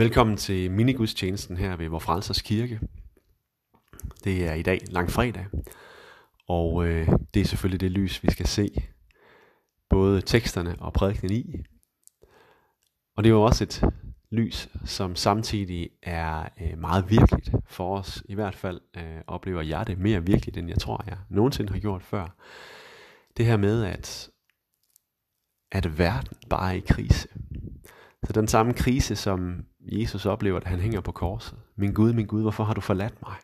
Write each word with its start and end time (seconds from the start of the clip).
Velkommen 0.00 0.36
til 0.36 0.70
minigudstjenesten 0.70 1.56
her 1.56 1.76
ved 1.76 1.88
Vor 1.88 1.98
Frelsers 1.98 2.42
Kirke. 2.42 2.80
Det 4.24 4.48
er 4.48 4.54
i 4.54 4.62
dag 4.62 4.80
langfredag, 4.90 5.46
og 6.48 6.86
øh, 6.86 7.08
det 7.34 7.40
er 7.40 7.44
selvfølgelig 7.44 7.80
det 7.80 7.90
lys, 7.90 8.22
vi 8.22 8.30
skal 8.30 8.46
se 8.46 8.70
både 9.88 10.20
teksterne 10.20 10.76
og 10.78 10.92
prædikenen 10.92 11.32
i. 11.32 11.64
Og 13.16 13.24
det 13.24 13.30
er 13.30 13.34
jo 13.34 13.42
også 13.42 13.64
et 13.64 13.84
lys, 14.30 14.68
som 14.84 15.16
samtidig 15.16 15.90
er 16.02 16.48
øh, 16.60 16.78
meget 16.78 17.10
virkeligt 17.10 17.50
for 17.66 17.98
os. 17.98 18.22
I 18.28 18.34
hvert 18.34 18.54
fald 18.54 18.80
øh, 18.96 19.20
oplever 19.26 19.62
jeg 19.62 19.86
det 19.86 19.98
mere 19.98 20.26
virkeligt, 20.26 20.56
end 20.56 20.68
jeg 20.68 20.78
tror, 20.78 21.04
jeg 21.06 21.18
nogensinde 21.30 21.72
har 21.72 21.80
gjort 21.80 22.02
før. 22.02 22.36
Det 23.36 23.46
her 23.46 23.56
med, 23.56 23.84
at, 23.84 24.30
at 25.72 25.98
verden 25.98 26.36
bare 26.50 26.70
er 26.70 26.76
i 26.76 26.84
krise. 26.88 27.28
Så 28.26 28.32
den 28.32 28.48
samme 28.48 28.72
krise, 28.72 29.16
som 29.16 29.64
Jesus 29.80 30.26
oplever, 30.26 30.56
at 30.56 30.66
han 30.66 30.80
hænger 30.80 31.00
på 31.00 31.12
korset. 31.12 31.58
Min 31.76 31.94
Gud, 31.94 32.12
min 32.12 32.26
Gud, 32.26 32.42
hvorfor 32.42 32.64
har 32.64 32.74
du 32.74 32.80
forladt 32.80 33.22
mig? 33.22 33.36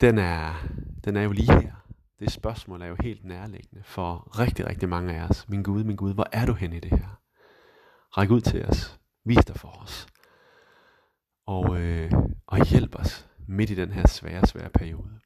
Den 0.00 0.18
er, 0.18 0.54
den 1.04 1.16
er 1.16 1.22
jo 1.22 1.32
lige 1.32 1.52
her. 1.52 1.72
Det 2.18 2.32
spørgsmål 2.32 2.82
er 2.82 2.86
jo 2.86 2.96
helt 3.00 3.24
nærliggende 3.24 3.82
for 3.84 4.38
rigtig, 4.38 4.66
rigtig 4.66 4.88
mange 4.88 5.14
af 5.14 5.28
os. 5.28 5.48
Min 5.48 5.62
Gud, 5.62 5.84
min 5.84 5.96
Gud, 5.96 6.14
hvor 6.14 6.26
er 6.32 6.46
du 6.46 6.52
hen 6.52 6.72
i 6.72 6.80
det 6.80 6.90
her? 6.90 7.20
Ræk 8.18 8.30
ud 8.30 8.40
til 8.40 8.64
os. 8.64 9.00
Vis 9.24 9.44
dig 9.44 9.56
for 9.56 9.82
os. 9.82 10.06
Og, 11.46 11.80
øh, 11.80 12.12
og 12.46 12.66
hjælp 12.66 12.94
os 12.98 13.28
midt 13.48 13.70
i 13.70 13.74
den 13.74 13.92
her 13.92 14.06
svære, 14.06 14.46
svære 14.46 14.70
periode. 14.70 15.20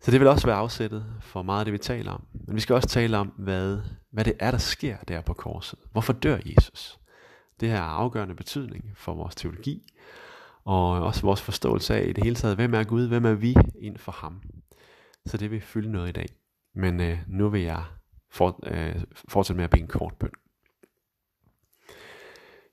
Så 0.00 0.10
det 0.10 0.20
vil 0.20 0.28
også 0.28 0.46
være 0.46 0.56
afsættet 0.56 1.06
for 1.20 1.42
meget 1.42 1.58
af 1.58 1.64
det, 1.64 1.72
vi 1.72 1.78
taler 1.78 2.12
om. 2.12 2.26
Men 2.46 2.56
vi 2.56 2.60
skal 2.60 2.74
også 2.74 2.88
tale 2.88 3.18
om, 3.18 3.26
hvad, 3.26 3.80
hvad 4.12 4.24
det 4.24 4.34
er, 4.40 4.50
der 4.50 4.58
sker 4.58 4.96
der 4.96 5.20
på 5.20 5.34
korset. 5.34 5.78
Hvorfor 5.92 6.12
dør 6.12 6.38
Jesus? 6.46 6.98
Det 7.62 7.70
har 7.70 7.78
afgørende 7.78 8.34
betydning 8.34 8.92
for 8.94 9.14
vores 9.14 9.34
teologi, 9.34 9.82
og 10.64 10.90
også 10.90 11.22
vores 11.22 11.42
forståelse 11.42 11.94
af 11.94 12.08
i 12.08 12.12
det 12.12 12.24
hele 12.24 12.36
taget, 12.36 12.56
hvem 12.56 12.74
er 12.74 12.84
Gud, 12.84 13.08
hvem 13.08 13.24
er 13.24 13.34
vi 13.34 13.54
ind 13.78 13.98
for 13.98 14.12
ham. 14.12 14.42
Så 15.26 15.36
det 15.36 15.50
vil 15.50 15.60
fylde 15.60 15.92
noget 15.92 16.08
i 16.08 16.12
dag. 16.12 16.26
Men 16.74 17.00
øh, 17.00 17.18
nu 17.26 17.48
vil 17.48 17.60
jeg 17.60 17.84
for, 18.30 18.60
øh, 18.66 19.02
fortsætte 19.28 19.56
med 19.56 19.64
at 19.64 19.70
bede 19.70 19.82
en 19.82 19.88
kort 19.88 20.14
bøn. 20.14 20.30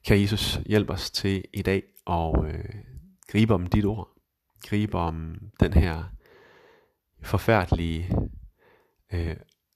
Kan 0.05 0.21
Jesus 0.21 0.59
hjælpe 0.65 0.93
os 0.93 1.11
til 1.11 1.43
i 1.53 1.61
dag 1.61 1.83
at 2.07 2.45
øh, 2.45 2.75
gribe 3.27 3.53
om 3.53 3.67
dit 3.67 3.85
ord, 3.85 4.09
gribe 4.63 4.97
om 4.97 5.35
den 5.59 5.73
her 5.73 6.03
forfærdelige 7.21 8.15
øh, 9.13 9.35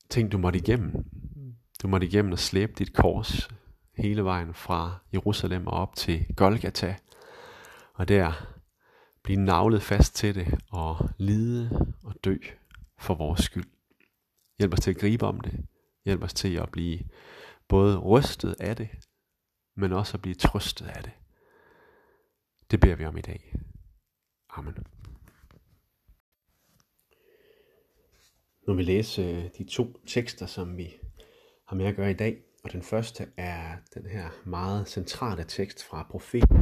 ting, 0.10 0.32
du 0.32 0.38
måtte 0.38 0.60
igennem. 0.60 1.06
Du 1.84 1.88
måtte 1.88 2.08
igennem 2.08 2.34
at 2.34 2.40
slæbe 2.40 2.74
dit 2.78 2.94
kors 2.94 3.50
hele 3.98 4.24
vejen 4.24 4.54
fra 4.54 5.00
Jerusalem 5.14 5.68
og 5.68 5.74
op 5.74 5.96
til 5.96 6.26
Golgata. 6.36 6.96
Og 7.94 8.08
der 8.08 8.54
blive 9.24 9.40
navlet 9.40 9.82
fast 9.82 10.16
til 10.16 10.36
det 10.36 10.60
og 10.72 11.10
lide 11.18 11.94
og 12.04 12.16
dø 12.24 12.38
for 12.98 13.14
vores 13.14 13.40
skyld. 13.40 13.70
Hjælp 14.58 14.74
os 14.74 14.80
til 14.80 14.92
at 14.92 14.98
gribe 14.98 15.26
om 15.26 15.40
det. 15.40 15.66
Hjælp 16.06 16.24
os 16.24 16.34
til 16.34 16.56
at 16.56 16.72
blive 16.72 17.00
både 17.68 17.98
rystet 17.98 18.56
af 18.60 18.76
det, 18.76 18.90
men 19.76 19.94
også 19.94 20.18
at 20.18 20.22
blive 20.22 20.36
trøstet 20.36 20.88
af 20.88 21.04
det. 21.04 21.12
Det 22.72 22.80
beder 22.80 22.96
vi 22.96 23.06
om 23.06 23.18
i 23.18 23.22
dag. 23.22 23.56
Amen. 24.50 24.88
Nu 28.68 28.74
vil 28.74 28.86
læse 28.86 29.22
øh, 29.22 29.50
de 29.58 29.64
to 29.64 29.98
tekster, 30.08 30.46
som 30.46 30.78
vi 30.78 30.94
har 31.66 31.76
med 31.76 31.86
at 31.86 31.96
gøre 31.96 32.12
i 32.12 32.14
dag. 32.14 32.44
Og 32.64 32.72
den 32.72 32.82
første 32.82 33.28
er 33.38 33.78
den 33.94 34.06
her 34.06 34.30
meget 34.46 34.88
centrale 34.88 35.44
tekst 35.44 35.84
fra 35.84 36.08
profeten 36.10 36.58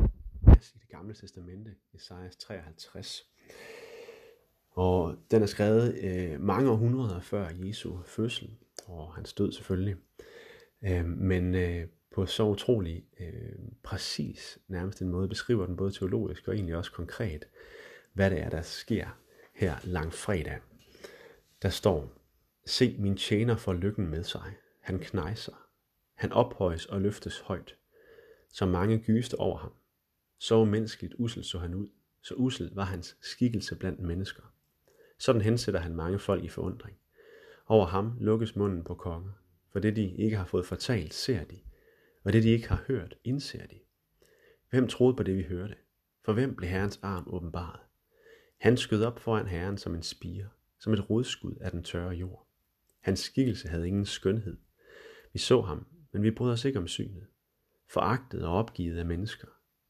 i 0.47 0.80
det 0.80 0.89
gamle 0.89 1.13
testamente, 1.13 1.71
Esajas 1.94 2.35
53. 2.35 3.25
Og 4.72 5.16
den 5.31 5.41
er 5.41 5.45
skrevet 5.45 5.95
øh, 6.03 6.41
mange 6.41 6.69
århundreder 6.69 7.22
før 7.22 7.50
Jesu 7.50 7.97
fødsel, 8.06 8.57
og 8.88 9.13
hans 9.13 9.34
død 9.34 9.51
selvfølgelig. 9.51 9.95
Øh, 10.81 11.06
men 11.06 11.56
øh, 11.56 11.88
på 12.16 12.25
så 12.25 12.44
utrolig 12.44 13.06
øh, 13.19 13.59
præcis 13.83 14.59
nærmest 14.68 15.01
en 15.01 15.09
måde 15.09 15.28
beskriver 15.28 15.66
den 15.66 15.78
både 15.78 15.91
teologisk 15.91 16.47
og 16.47 16.56
egentlig 16.56 16.75
også 16.75 16.91
konkret, 16.91 17.47
hvad 18.13 18.29
det 18.29 18.39
er, 18.39 18.50
der 18.50 18.62
sker 18.62 19.07
her 19.56 19.75
langfredag. 19.83 20.59
Der 21.62 21.69
står, 21.69 22.13
se 22.66 22.95
min 23.00 23.18
tjener 23.18 23.57
for 23.57 23.73
lykken 23.73 24.07
med 24.07 24.23
sig. 24.23 24.53
Han 24.79 25.00
knejser. 25.00 25.70
Han 26.21 26.31
ophøjes 26.31 26.85
og 26.85 27.01
løftes 27.01 27.39
højt. 27.39 27.75
Så 28.49 28.65
mange 28.65 28.99
gyste 28.99 29.39
over 29.39 29.57
ham. 29.57 29.71
Så 30.37 30.65
menneskeligt 30.65 31.15
usel 31.17 31.43
så 31.43 31.59
han 31.59 31.73
ud. 31.73 31.87
Så 32.21 32.33
usel 32.33 32.71
var 32.73 32.83
hans 32.83 33.17
skikkelse 33.21 33.75
blandt 33.75 33.99
mennesker. 33.99 34.43
Sådan 35.17 35.41
hensætter 35.41 35.79
han 35.79 35.95
mange 35.95 36.19
folk 36.19 36.43
i 36.43 36.47
forundring. 36.47 36.97
Over 37.67 37.85
ham 37.85 38.17
lukkes 38.19 38.55
munden 38.55 38.83
på 38.83 38.95
konger. 38.95 39.31
For 39.71 39.79
det 39.79 39.95
de 39.95 40.15
ikke 40.15 40.37
har 40.37 40.45
fået 40.45 40.65
fortalt, 40.65 41.13
ser 41.13 41.43
de. 41.43 41.59
Og 42.23 42.33
det 42.33 42.43
de 42.43 42.49
ikke 42.49 42.69
har 42.69 42.83
hørt, 42.88 43.15
indser 43.23 43.67
de. 43.67 43.79
Hvem 44.69 44.88
troede 44.88 45.15
på 45.15 45.23
det, 45.23 45.38
vi 45.38 45.43
hørte? 45.43 45.75
For 46.25 46.33
hvem 46.33 46.55
blev 46.55 46.69
Herrens 46.69 46.99
arm 47.01 47.27
åbenbaret? 47.27 47.79
Han 48.57 48.77
skød 48.77 49.03
op 49.03 49.19
foran 49.19 49.47
Herren 49.47 49.77
som 49.77 49.95
en 49.95 50.03
spire 50.03 50.49
som 50.79 50.93
et 50.93 51.09
rodskud 51.09 51.55
af 51.61 51.71
den 51.71 51.83
tørre 51.83 52.13
jord. 52.13 52.47
Hans 52.99 53.19
skikkelse 53.19 53.67
havde 53.67 53.88
ingen 53.88 54.05
skønhed. 54.05 54.57
Vi 55.33 55.39
så 55.39 55.61
ham, 55.61 55.88
men 56.11 56.23
vi 56.23 56.31
brød 56.31 56.51
os 56.51 56.66
ikke 56.66 56.79
om 56.79 56.88
synet. 56.88 57.27
Foragtet 57.88 58.45
og 58.45 58.53
opgivet 58.53 58.97
af 58.97 59.05
mennesker. 59.05 59.47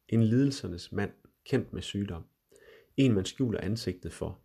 En 0.08 0.24
lidelsernes 0.24 0.92
mand, 0.92 1.12
kendt 1.46 1.74
med 1.74 1.82
sygdom. 1.82 2.26
En 2.98 3.14
man 3.14 3.26
skjuler 3.26 3.62
ansigtet 3.62 4.14
for. 4.14 4.40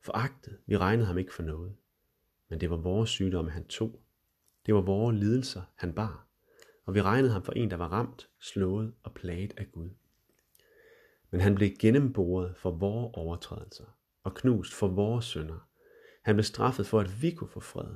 Foragtet, 0.00 0.58
vi 0.66 0.76
regnede 0.76 1.06
ham 1.06 1.18
ikke 1.18 1.34
for 1.34 1.42
noget. 1.42 1.76
Men 2.48 2.60
det 2.60 2.70
var 2.70 2.76
vores 2.76 3.10
sygdomme, 3.10 3.50
han 3.50 3.64
tog. 3.64 4.00
Det 4.66 4.74
var 4.74 4.80
vores 4.80 5.16
lidelser, 5.16 5.62
han 5.74 5.92
bar. 5.92 6.26
Og 6.86 6.94
vi 6.94 7.02
regnede 7.02 7.32
ham 7.32 7.42
for 7.42 7.52
en, 7.52 7.70
der 7.70 7.76
var 7.76 7.88
ramt, 7.88 8.28
slået 8.38 8.94
og 9.02 9.14
plaget 9.14 9.54
af 9.56 9.72
Gud. 9.72 9.90
Men 11.30 11.40
han 11.40 11.54
blev 11.54 11.70
gennemboret 11.78 12.56
for 12.56 12.70
vores 12.70 13.10
overtrædelser 13.14 13.96
og 14.22 14.34
knust 14.34 14.74
for 14.74 14.88
vores 14.88 15.24
synder. 15.24 15.68
Han 16.22 16.34
blev 16.34 16.44
straffet 16.44 16.86
for, 16.86 17.00
at 17.00 17.22
vi 17.22 17.30
kunne 17.30 17.50
få 17.50 17.60
fred. 17.60 17.94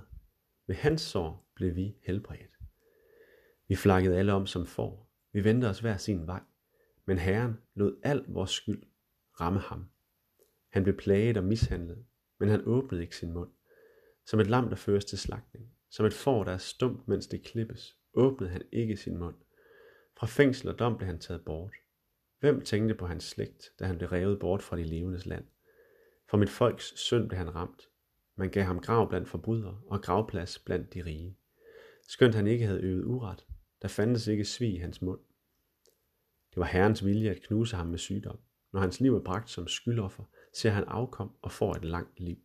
Ved 0.67 0.75
hans 0.75 1.01
sår 1.01 1.51
blev 1.55 1.77
vi 1.77 1.97
helbredt. 2.03 2.54
Vi 3.75 3.79
flakkede 3.79 4.19
alle 4.19 4.33
om 4.33 4.47
som 4.47 4.67
får. 4.67 5.11
Vi 5.33 5.45
vendte 5.45 5.67
os 5.67 5.81
hver 5.81 5.97
sin 5.97 6.27
vej. 6.27 6.41
Men 7.05 7.19
Herren 7.19 7.59
lod 7.75 8.01
al 8.03 8.25
vores 8.29 8.51
skyld 8.51 8.83
ramme 9.41 9.61
ham. 9.61 9.85
Han 10.69 10.83
blev 10.83 10.97
plaget 10.97 11.37
og 11.37 11.45
mishandlet, 11.45 12.05
men 12.39 12.49
han 12.49 12.63
åbnede 12.67 13.03
ikke 13.03 13.17
sin 13.17 13.33
mund. 13.33 13.51
Som 14.27 14.41
et 14.41 14.47
lam, 14.47 14.69
der 14.69 14.77
føres 14.77 15.05
til 15.05 15.19
slagtning. 15.19 15.73
Som 15.91 16.07
et 16.07 16.13
får, 16.13 16.45
der 16.45 16.53
er 16.53 16.59
stumt, 16.59 17.09
mens 17.09 17.27
det 17.27 17.43
klippes, 17.43 17.97
åbnede 18.13 18.51
han 18.51 18.63
ikke 18.73 18.97
sin 18.97 19.19
mund. 19.19 19.35
Fra 20.17 20.27
fængsel 20.27 20.69
og 20.69 20.79
dom 20.79 20.97
blev 20.97 21.07
han 21.07 21.19
taget 21.19 21.45
bort. 21.45 21.75
Hvem 22.41 22.61
tænkte 22.61 22.95
på 22.95 23.07
hans 23.07 23.25
slægt, 23.25 23.73
da 23.79 23.85
han 23.85 23.99
blev 23.99 24.09
revet 24.09 24.41
bort 24.41 24.63
fra 24.63 24.77
de 24.77 24.85
levendes 24.85 25.27
land? 25.27 25.45
For 26.31 26.37
mit 26.37 26.51
folks 26.51 26.99
synd 27.01 27.29
blev 27.29 27.39
han 27.39 27.55
ramt, 27.55 27.83
man 28.37 28.51
gav 28.51 28.65
ham 28.65 28.81
grav 28.81 29.09
blandt 29.09 29.29
forbrydere 29.29 29.81
og 29.87 30.03
gravplads 30.03 30.59
blandt 30.59 30.95
de 30.95 31.05
rige. 31.05 31.39
Skønt 32.09 32.35
han 32.35 32.47
ikke 32.47 32.67
havde 32.67 32.81
øvet 32.81 33.05
uret, 33.05 33.47
der 33.85 33.89
fandtes 33.89 34.27
ikke 34.27 34.45
svig 34.45 34.75
i 34.75 34.77
hans 34.77 35.03
mund. 35.03 35.21
Det 36.51 36.57
var 36.57 36.65
Herrens 36.65 37.05
vilje 37.05 37.31
at 37.31 37.43
knuse 37.43 37.77
ham 37.77 37.87
med 37.87 37.99
sygdom. 37.99 38.39
Når 38.73 38.81
hans 38.81 39.01
liv 39.01 39.17
er 39.17 39.21
bragt 39.21 39.51
som 39.51 39.69
skyldoffer, 39.69 40.25
ser 40.53 40.71
han 40.71 40.85
afkom 40.85 41.31
og 41.43 41.53
får 41.53 41.75
et 41.75 41.85
langt 41.85 42.21
liv. 42.21 42.39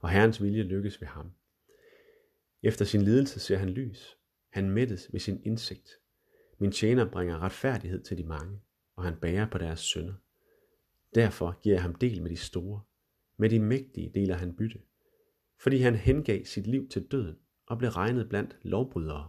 Og 0.00 0.10
Herrens 0.10 0.42
vilje 0.42 0.62
lykkes 0.62 1.00
ved 1.00 1.08
ham. 1.08 1.30
Efter 2.62 2.84
sin 2.84 3.02
lidelse 3.02 3.40
ser 3.40 3.56
han 3.56 3.68
lys. 3.68 4.18
Han 4.48 4.70
mættes 4.70 5.12
ved 5.12 5.20
sin 5.20 5.42
indsigt. 5.44 5.90
Min 6.58 6.72
tjener 6.72 7.10
bringer 7.10 7.38
retfærdighed 7.38 8.02
til 8.02 8.18
de 8.18 8.24
mange, 8.24 8.60
og 8.96 9.04
han 9.04 9.16
bærer 9.16 9.50
på 9.50 9.58
deres 9.58 9.80
synder. 9.80 10.14
Derfor 11.14 11.58
giver 11.62 11.74
jeg 11.74 11.82
ham 11.82 11.94
del 11.94 12.22
med 12.22 12.30
de 12.30 12.36
store. 12.36 12.80
Med 13.36 13.50
de 13.50 13.60
mægtige 13.60 14.10
deler 14.14 14.34
han 14.34 14.56
bytte 14.56 14.78
fordi 15.58 15.78
han 15.78 15.94
hengav 15.94 16.44
sit 16.44 16.66
liv 16.66 16.88
til 16.88 17.02
døden 17.02 17.36
og 17.66 17.78
blev 17.78 17.90
regnet 17.90 18.28
blandt 18.28 18.56
lovbrydere. 18.62 19.28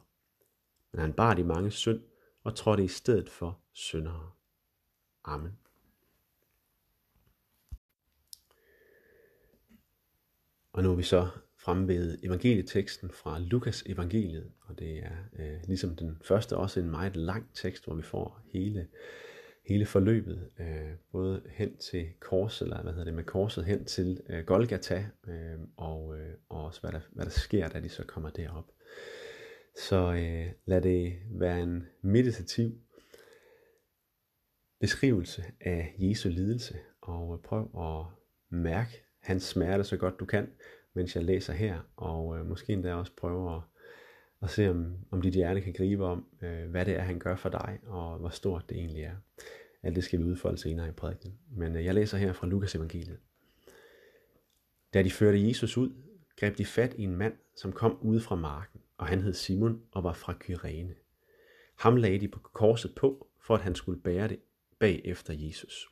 Men 0.91 1.01
han 1.01 1.13
bar 1.13 1.33
de 1.33 1.43
mange 1.43 1.71
synd 1.71 2.01
og 2.43 2.55
trådte 2.55 2.83
i 2.83 2.87
stedet 2.87 3.29
for 3.29 3.59
syndere. 3.73 4.31
Amen. 5.23 5.57
Og 10.71 10.83
nu 10.83 10.91
er 10.91 10.95
vi 10.95 11.03
så 11.03 11.29
fremme 11.59 11.87
ved 11.87 12.17
evangelieteksten 12.23 13.11
fra 13.11 13.39
Lukas 13.39 13.83
evangeliet, 13.85 14.51
og 14.61 14.79
det 14.79 14.97
er 14.97 15.17
øh, 15.39 15.57
ligesom 15.67 15.95
den 15.95 16.21
første 16.23 16.57
også 16.57 16.79
en 16.79 16.89
meget 16.89 17.15
lang 17.15 17.53
tekst, 17.53 17.85
hvor 17.85 17.95
vi 17.95 18.01
får 18.01 18.41
hele 18.45 18.87
hele 19.67 19.85
forløbet, 19.85 20.49
øh, 20.59 20.91
både 21.11 21.41
hen 21.49 21.77
til 21.77 22.07
korset, 22.19 22.65
eller 22.65 22.81
hvad 22.81 22.91
hedder 22.91 23.05
det, 23.05 23.13
med 23.13 23.23
korset 23.23 23.65
hen 23.65 23.85
til 23.85 24.21
øh, 24.29 24.45
Golgata, 24.45 25.05
øh, 25.27 25.59
og, 25.77 26.17
øh, 26.19 26.33
og 26.49 26.65
også 26.65 26.81
hvad 26.81 26.91
der, 26.91 26.99
hvad 27.11 27.25
der 27.25 27.31
sker, 27.31 27.67
da 27.67 27.79
de 27.79 27.89
så 27.89 28.03
kommer 28.03 28.29
derop. 28.29 28.65
Så 29.77 30.13
øh, 30.13 30.51
lad 30.65 30.81
det 30.81 31.17
være 31.29 31.61
en 31.61 31.87
meditativ 32.01 32.71
beskrivelse 34.79 35.43
af 35.61 35.95
Jesu 35.97 36.29
lidelse, 36.29 36.77
og 37.01 37.41
prøv 37.41 37.71
at 37.77 38.05
mærke 38.49 39.03
hans 39.21 39.43
smerte 39.43 39.83
så 39.83 39.97
godt 39.97 40.19
du 40.19 40.25
kan, 40.25 40.49
mens 40.93 41.15
jeg 41.15 41.23
læser 41.23 41.53
her, 41.53 41.79
og 41.95 42.37
øh, 42.37 42.45
måske 42.45 42.73
endda 42.73 42.93
også 42.93 43.11
prøve 43.17 43.55
at, 43.55 43.61
at 44.41 44.49
se, 44.49 44.69
om, 44.69 44.95
om 45.11 45.21
dit 45.21 45.33
hjerte 45.33 45.61
kan 45.61 45.73
gribe 45.73 46.05
om, 46.05 46.25
øh, 46.41 46.69
hvad 46.69 46.85
det 46.85 46.95
er, 46.95 47.01
han 47.01 47.19
gør 47.19 47.35
for 47.35 47.49
dig, 47.49 47.79
og 47.83 48.17
hvor 48.17 48.29
stort 48.29 48.69
det 48.69 48.77
egentlig 48.77 49.03
er. 49.03 49.15
Alt 49.83 49.95
det 49.95 50.03
skal 50.03 50.19
vi 50.19 50.23
udfolde 50.23 50.57
senere 50.57 50.87
i 50.87 50.91
prædiken. 50.91 51.39
Men 51.51 51.75
øh, 51.75 51.85
jeg 51.85 51.93
læser 51.93 52.17
her 52.17 52.33
fra 52.33 52.47
Lukas 52.47 52.75
evangeliet. 52.75 53.19
Da 54.93 55.03
de 55.03 55.11
førte 55.11 55.47
Jesus 55.47 55.77
ud, 55.77 55.89
greb 56.39 56.57
de 56.57 56.65
fat 56.65 56.93
i 56.93 57.03
en 57.03 57.15
mand, 57.15 57.33
som 57.55 57.71
kom 57.71 57.97
ude 58.01 58.21
fra 58.21 58.35
marken, 58.35 58.81
og 58.97 59.07
han 59.07 59.21
hed 59.21 59.33
Simon 59.33 59.81
og 59.91 60.03
var 60.03 60.13
fra 60.13 60.33
Kyrene. 60.39 60.95
Ham 61.75 61.95
lagde 61.95 62.19
de 62.19 62.27
på 62.27 62.39
korset 62.39 62.95
på, 62.95 63.27
for 63.39 63.55
at 63.55 63.61
han 63.61 63.75
skulle 63.75 64.01
bære 64.01 64.27
det 64.27 64.39
bag 64.79 65.01
efter 65.05 65.33
Jesus. 65.33 65.87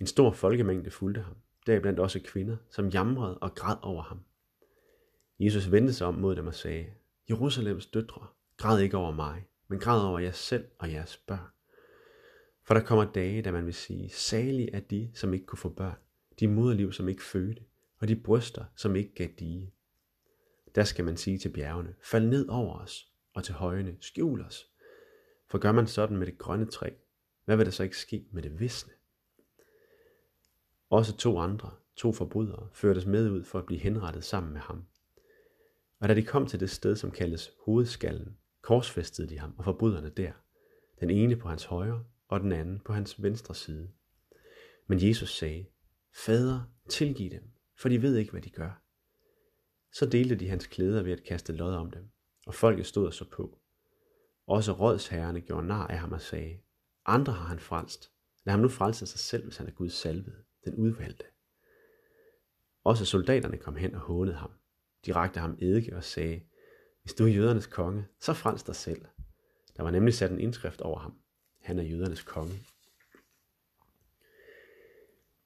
En 0.00 0.06
stor 0.06 0.32
folkemængde 0.32 0.90
fulgte 0.90 1.20
ham, 1.20 1.36
deriblandt 1.66 2.00
også 2.00 2.20
kvinder, 2.24 2.56
som 2.70 2.88
jamrede 2.88 3.38
og 3.38 3.54
græd 3.54 3.76
over 3.82 4.02
ham. 4.02 4.20
Jesus 5.38 5.72
vendte 5.72 5.92
sig 5.92 6.06
om 6.06 6.14
mod 6.14 6.36
dem 6.36 6.46
og 6.46 6.54
sagde, 6.54 6.86
Jerusalems 7.30 7.86
døtre, 7.86 8.26
græd 8.56 8.80
ikke 8.80 8.96
over 8.96 9.10
mig, 9.10 9.46
men 9.68 9.78
græd 9.78 10.00
over 10.00 10.18
jer 10.18 10.32
selv 10.32 10.64
og 10.78 10.92
jeres 10.92 11.16
børn. 11.16 11.50
For 12.64 12.74
der 12.74 12.80
kommer 12.80 13.12
dage, 13.12 13.42
da 13.42 13.52
man 13.52 13.66
vil 13.66 13.74
sige, 13.74 14.10
salig 14.10 14.68
er 14.72 14.80
de, 14.80 15.10
som 15.14 15.34
ikke 15.34 15.46
kunne 15.46 15.58
få 15.58 15.68
børn, 15.68 15.98
de 16.40 16.48
moderliv, 16.48 16.92
som 16.92 17.08
ikke 17.08 17.22
fødte, 17.22 17.62
og 17.98 18.08
de 18.08 18.16
bryster, 18.16 18.64
som 18.76 18.96
ikke 18.96 19.14
gav 19.14 19.28
dige. 19.38 19.72
Der 20.74 20.84
skal 20.84 21.04
man 21.04 21.16
sige 21.16 21.38
til 21.38 21.48
bjergene, 21.48 21.94
fald 22.02 22.26
ned 22.26 22.48
over 22.48 22.78
os, 22.78 23.12
og 23.34 23.44
til 23.44 23.54
højene, 23.54 23.96
skjul 24.00 24.40
os. 24.40 24.70
For 25.46 25.58
gør 25.58 25.72
man 25.72 25.86
sådan 25.86 26.16
med 26.16 26.26
det 26.26 26.38
grønne 26.38 26.66
træ, 26.66 26.90
hvad 27.44 27.56
vil 27.56 27.66
der 27.66 27.72
så 27.72 27.82
ikke 27.82 27.98
ske 27.98 28.26
med 28.30 28.42
det 28.42 28.60
visne? 28.60 28.92
Også 30.90 31.16
to 31.16 31.38
andre, 31.38 31.70
to 31.96 32.12
forbrydere, 32.12 32.68
førtes 32.72 33.06
med 33.06 33.30
ud 33.30 33.44
for 33.44 33.58
at 33.58 33.66
blive 33.66 33.80
henrettet 33.80 34.24
sammen 34.24 34.52
med 34.52 34.60
ham. 34.60 34.84
Og 36.00 36.08
da 36.08 36.14
de 36.14 36.22
kom 36.22 36.46
til 36.46 36.60
det 36.60 36.70
sted, 36.70 36.96
som 36.96 37.10
kaldes 37.10 37.52
hovedskallen, 37.64 38.36
korsfæstede 38.62 39.28
de 39.28 39.38
ham 39.38 39.54
og 39.58 39.64
forbryderne 39.64 40.10
der, 40.10 40.32
den 41.00 41.10
ene 41.10 41.36
på 41.36 41.48
hans 41.48 41.64
højre 41.64 42.04
og 42.28 42.40
den 42.40 42.52
anden 42.52 42.80
på 42.80 42.92
hans 42.92 43.22
venstre 43.22 43.54
side. 43.54 43.90
Men 44.86 45.08
Jesus 45.08 45.36
sagde, 45.36 45.66
Fader, 46.14 46.60
tilgiv 46.88 47.30
dem, 47.30 47.50
for 47.76 47.88
de 47.88 48.02
ved 48.02 48.16
ikke, 48.16 48.30
hvad 48.30 48.42
de 48.42 48.50
gør. 48.50 48.81
Så 49.92 50.06
delte 50.06 50.34
de 50.34 50.48
hans 50.48 50.66
klæder 50.66 51.02
ved 51.02 51.12
at 51.12 51.24
kaste 51.24 51.52
lod 51.52 51.74
om 51.74 51.90
dem, 51.90 52.10
og 52.46 52.54
folket 52.54 52.86
stod 52.86 53.06
og 53.06 53.14
så 53.14 53.30
på. 53.30 53.58
Også 54.46 54.72
rådsherrerne 54.72 55.40
gjorde 55.40 55.66
nar 55.66 55.86
af 55.86 55.98
ham 55.98 56.12
og 56.12 56.20
sagde, 56.20 56.58
andre 57.06 57.32
har 57.32 57.44
han 57.44 57.58
frelst. 57.58 58.12
Lad 58.44 58.52
ham 58.52 58.60
nu 58.60 58.68
frelse 58.68 59.06
sig 59.06 59.20
selv, 59.20 59.44
hvis 59.44 59.56
han 59.56 59.66
er 59.66 59.70
Guds 59.70 59.92
salvede, 59.92 60.44
den 60.64 60.74
udvalgte. 60.74 61.24
Også 62.84 63.04
soldaterne 63.04 63.58
kom 63.58 63.76
hen 63.76 63.94
og 63.94 64.00
hånede 64.00 64.36
ham. 64.36 64.50
De 65.06 65.12
rakte 65.12 65.40
ham 65.40 65.58
eddike 65.60 65.96
og 65.96 66.04
sagde, 66.04 66.42
hvis 67.02 67.14
du 67.14 67.24
er 67.24 67.28
jødernes 67.28 67.66
konge, 67.66 68.06
så 68.20 68.32
frels 68.32 68.62
dig 68.62 68.76
selv. 68.76 69.04
Der 69.76 69.82
var 69.82 69.90
nemlig 69.90 70.14
sat 70.14 70.30
en 70.30 70.40
indskrift 70.40 70.80
over 70.80 70.98
ham. 70.98 71.18
Han 71.60 71.78
er 71.78 71.82
jødernes 71.82 72.22
konge. 72.22 72.54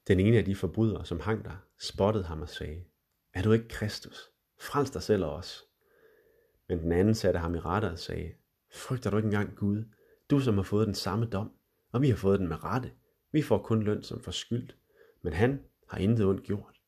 Den 0.08 0.20
ene 0.20 0.38
af 0.38 0.44
de 0.44 0.56
forbrydere, 0.56 1.04
som 1.04 1.20
hang 1.20 1.44
der, 1.44 1.56
spottede 1.80 2.24
ham 2.24 2.42
og 2.42 2.48
sagde, 2.48 2.84
er 3.32 3.42
du 3.42 3.52
ikke 3.52 3.68
Kristus? 3.68 4.30
Frels 4.58 4.90
dig 4.90 5.02
selv 5.02 5.24
og 5.24 5.32
os. 5.32 5.64
Men 6.68 6.78
den 6.78 6.92
anden 6.92 7.14
satte 7.14 7.40
ham 7.40 7.54
i 7.54 7.58
rette 7.58 7.86
og 7.86 7.98
sagde, 7.98 8.32
frygter 8.72 9.10
du 9.10 9.16
ikke 9.16 9.26
engang 9.26 9.56
Gud, 9.56 9.84
du 10.30 10.40
som 10.40 10.54
har 10.54 10.62
fået 10.62 10.86
den 10.86 10.94
samme 10.94 11.26
dom, 11.26 11.52
og 11.92 12.02
vi 12.02 12.08
har 12.08 12.16
fået 12.16 12.40
den 12.40 12.48
med 12.48 12.64
rette. 12.64 12.92
Vi 13.32 13.42
får 13.42 13.62
kun 13.62 13.82
løn 13.82 14.02
som 14.02 14.20
forskyldt, 14.20 14.76
men 15.22 15.32
han 15.32 15.64
har 15.88 15.98
intet 15.98 16.26
ondt 16.26 16.42
gjort. 16.42 16.80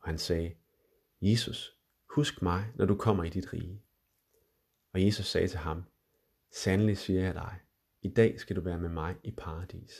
Og 0.00 0.08
han 0.08 0.18
sagde, 0.18 0.54
Jesus, 1.20 1.78
husk 2.14 2.42
mig, 2.42 2.72
når 2.74 2.86
du 2.86 2.94
kommer 2.94 3.24
i 3.24 3.28
dit 3.28 3.52
rige. 3.52 3.82
Og 4.92 5.04
Jesus 5.04 5.26
sagde 5.26 5.48
til 5.48 5.58
ham, 5.58 5.84
Sandelig 6.52 6.98
siger 6.98 7.20
jeg 7.20 7.34
dig, 7.34 7.60
i 8.02 8.08
dag 8.08 8.40
skal 8.40 8.56
du 8.56 8.60
være 8.60 8.78
med 8.78 8.88
mig 8.88 9.16
i 9.24 9.30
paradis. 9.30 9.92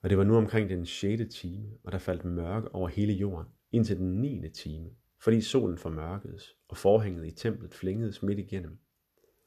Og 0.00 0.10
det 0.10 0.18
var 0.18 0.24
nu 0.24 0.36
omkring 0.36 0.68
den 0.68 0.86
6. 0.86 1.34
time, 1.34 1.78
og 1.84 1.92
der 1.92 1.98
faldt 1.98 2.24
mørke 2.24 2.74
over 2.74 2.88
hele 2.88 3.12
jorden, 3.12 3.48
indtil 3.70 3.96
den 3.96 4.20
9. 4.20 4.50
time, 4.50 4.90
fordi 5.22 5.40
solen 5.40 5.78
formørkedes, 5.78 6.56
og 6.68 6.76
forhænget 6.76 7.26
i 7.26 7.30
templet 7.30 7.74
flængedes 7.74 8.22
midt 8.22 8.38
igennem. 8.38 8.78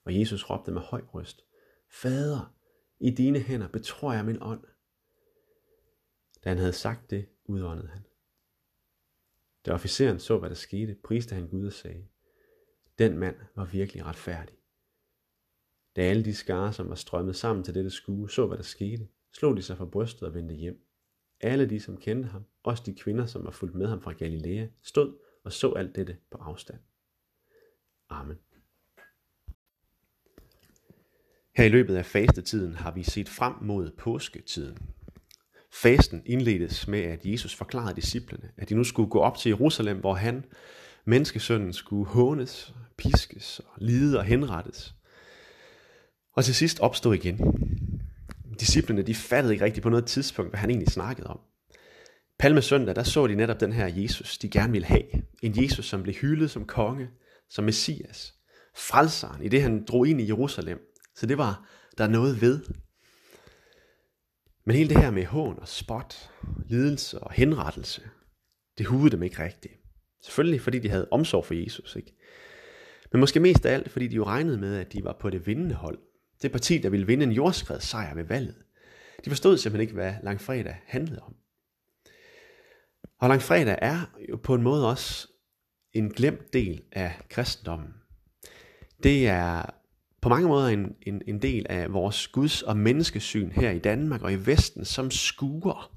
Og 0.04 0.20
Jesus 0.20 0.50
råbte 0.50 0.72
med 0.72 0.82
høj 0.82 1.02
røst, 1.14 1.46
Fader, 1.90 2.56
i 3.00 3.10
dine 3.10 3.40
hænder 3.40 3.68
betror 3.68 4.14
jeg 4.14 4.26
min 4.26 4.42
ånd. 4.42 4.64
Da 6.44 6.50
han 6.50 6.58
havde 6.58 6.74
sagt 6.74 7.10
det, 7.10 7.30
udåndede 7.46 7.88
han. 7.88 8.04
Da 9.66 9.72
officeren 9.72 10.20
så, 10.20 10.38
hvad 10.38 10.50
der 10.50 10.56
skete, 10.56 10.98
priste 11.04 11.36
han 11.36 11.48
Gud 11.48 11.66
og 11.66 11.74
sagde, 11.74 12.08
den 13.00 13.18
mand 13.18 13.36
var 13.56 13.66
virkelig 13.66 14.06
retfærdig. 14.06 14.56
Da 15.96 16.02
alle 16.02 16.26
de 16.26 16.36
skare, 16.36 16.74
som 16.74 16.90
var 16.90 16.96
strømmet 16.96 17.36
sammen 17.36 17.64
til 17.64 17.76
dette 17.76 17.90
skue, 17.90 18.30
så 18.30 18.48
hvad 18.48 18.58
der 18.58 18.64
skete, 18.64 19.08
slog 19.34 19.58
de 19.58 19.62
sig 19.62 19.78
for 19.78 19.86
brystet 19.86 20.24
og 20.24 20.34
vendte 20.34 20.56
hjem. 20.56 20.88
Alle 21.42 21.70
de, 21.70 21.80
som 21.80 21.98
kendte 21.98 22.30
ham, 22.30 22.46
også 22.64 22.84
de 22.86 22.96
kvinder, 22.96 23.26
som 23.26 23.44
var 23.44 23.52
fulgt 23.52 23.76
med 23.76 23.88
ham 23.88 24.02
fra 24.02 24.12
Galilea, 24.12 24.68
stod 24.82 25.25
og 25.46 25.54
så 25.54 25.72
alt 25.72 25.96
dette 25.96 26.18
på 26.32 26.38
afstand. 26.38 26.80
Amen. 28.10 28.38
Her 31.56 31.66
i 31.66 31.70
løbet 31.70 31.96
af 31.96 32.06
fastetiden 32.06 32.76
har 32.76 32.92
vi 32.92 33.04
set 33.04 33.30
frem 33.30 33.54
mod 33.62 33.92
påsketiden. 33.98 34.78
Fasten 35.74 36.22
indledtes 36.26 36.88
med, 36.88 37.00
at 37.00 37.26
Jesus 37.26 37.56
forklarede 37.56 37.96
disciplene, 37.96 38.52
at 38.58 38.70
de 38.70 38.76
nu 38.76 38.84
skulle 38.84 39.10
gå 39.10 39.20
op 39.20 39.38
til 39.38 39.50
Jerusalem, 39.50 40.00
hvor 40.00 40.14
han, 40.14 40.46
menneskesønnen, 41.06 41.74
skulle 41.74 42.08
hånes, 42.08 42.74
piskes 42.98 43.60
og 43.60 43.74
lide 43.78 44.20
og 44.20 44.26
henrettes. 44.26 44.96
Og 46.32 46.46
til 46.46 46.56
sidst 46.56 46.80
opstod 46.80 47.16
igen. 47.16 47.40
Disciplene 48.60 49.02
de 49.02 49.16
fattede 49.16 49.54
ikke 49.54 49.66
rigtigt 49.66 49.84
på 49.84 49.90
noget 49.90 50.06
tidspunkt, 50.06 50.52
hvad 50.52 50.60
han 50.60 50.70
egentlig 50.70 50.92
snakkede 50.92 51.28
om. 51.28 51.40
Palmesøndag, 52.40 52.96
der 52.96 53.04
så 53.04 53.28
de 53.28 53.36
netop 53.36 53.60
den 53.60 53.74
her 53.74 53.88
Jesus, 53.88 54.38
de 54.38 54.50
gerne 54.50 54.72
ville 54.72 54.86
have. 54.86 55.04
En 55.44 55.64
Jesus, 55.64 55.86
som 55.86 56.04
blev 56.04 56.16
hyldet 56.16 56.52
som 56.52 56.66
konge, 56.66 57.10
som 57.50 57.66
messias. 57.66 58.34
Frelseren, 58.76 59.44
i 59.44 59.48
det 59.48 59.62
han 59.62 59.86
drog 59.86 60.08
ind 60.08 60.22
i 60.22 60.28
Jerusalem. 60.28 60.80
Så 61.16 61.26
det 61.26 61.38
var 61.38 61.70
der 61.98 62.08
noget 62.08 62.42
ved. 62.42 62.62
Men 64.66 64.76
hele 64.76 64.90
det 64.90 65.02
her 65.02 65.12
med 65.12 65.26
hån 65.26 65.60
og 65.60 65.68
spot, 65.68 66.32
lidelse 66.66 67.20
og 67.20 67.32
henrettelse, 67.32 68.02
det 68.78 68.86
huede 68.86 69.12
dem 69.12 69.24
ikke 69.24 69.44
rigtigt. 69.44 69.74
Selvfølgelig 70.22 70.62
fordi 70.62 70.80
de 70.80 70.90
havde 70.90 71.08
omsorg 71.12 71.46
for 71.46 71.54
Jesus, 71.54 71.96
ikke? 71.96 72.16
Men 73.12 73.20
måske 73.20 73.40
mest 73.40 73.66
af 73.66 73.74
alt, 73.74 73.92
fordi 73.92 74.08
de 74.08 74.16
jo 74.16 74.24
regnede 74.24 74.58
med, 74.58 74.78
at 74.78 74.94
de 74.94 75.04
var 75.04 75.18
på 75.20 75.30
det 75.30 75.48
vindende 75.48 75.76
hold. 75.76 76.00
Det 76.42 76.52
parti, 76.52 76.78
der 76.78 76.90
ville 76.90 77.08
vinde 77.08 77.24
en 77.24 77.32
jordskredssejr 77.32 78.16
ved 78.16 78.24
valget. 78.24 78.56
De 79.26 79.30
forstod 79.30 79.58
simpelthen 79.58 79.82
ikke, 79.82 79.94
hvad 79.94 80.14
langfredag 80.24 80.82
handlede 80.86 81.22
om. 81.22 81.36
Og 83.20 83.30
langfredag 83.30 83.78
er 83.82 84.00
jo 84.30 84.38
på 84.38 84.56
en 84.56 84.62
måde 84.62 84.90
også 84.90 85.28
en 85.94 86.10
glemt 86.10 86.54
del 86.54 86.82
af 86.92 87.14
kristendommen. 87.30 87.94
Det 89.04 89.28
er 89.28 89.66
på 90.22 90.30
mange 90.30 90.48
måder 90.48 90.68
en, 90.68 90.96
en, 91.02 91.22
en 91.28 91.42
del 91.42 91.66
af 91.70 91.94
vores 91.94 92.28
Guds 92.28 92.62
og 92.62 92.78
menneskesyn 92.78 93.52
her 93.52 93.72
i 93.72 93.80
Danmark 93.80 94.22
og 94.22 94.34
i 94.34 94.46
Vesten, 94.46 94.86
som 94.86 95.12
skuer, 95.12 95.92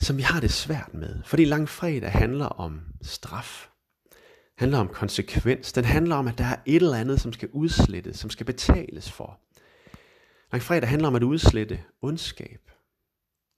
som 0.00 0.16
vi 0.16 0.22
har 0.22 0.40
det 0.40 0.50
svært 0.50 0.94
med. 0.94 1.22
Fordi 1.24 1.44
langfredag 1.44 2.10
handler 2.10 2.46
om 2.46 2.80
straf, 3.02 3.68
handler 4.58 4.78
om 4.78 4.88
konsekvens. 4.88 5.72
Den 5.72 5.84
handler 5.84 6.16
om, 6.16 6.28
at 6.28 6.38
der 6.38 6.44
er 6.44 6.56
et 6.66 6.82
eller 6.82 6.96
andet, 6.96 7.20
som 7.20 7.32
skal 7.32 7.48
udslettes, 7.52 8.18
som 8.18 8.30
skal 8.30 8.46
betales 8.46 9.10
for. 9.10 9.40
Langfredag 10.52 10.88
handler 10.88 11.08
om 11.08 11.14
at 11.14 11.22
udslette 11.22 11.82
ondskab. 12.02 12.70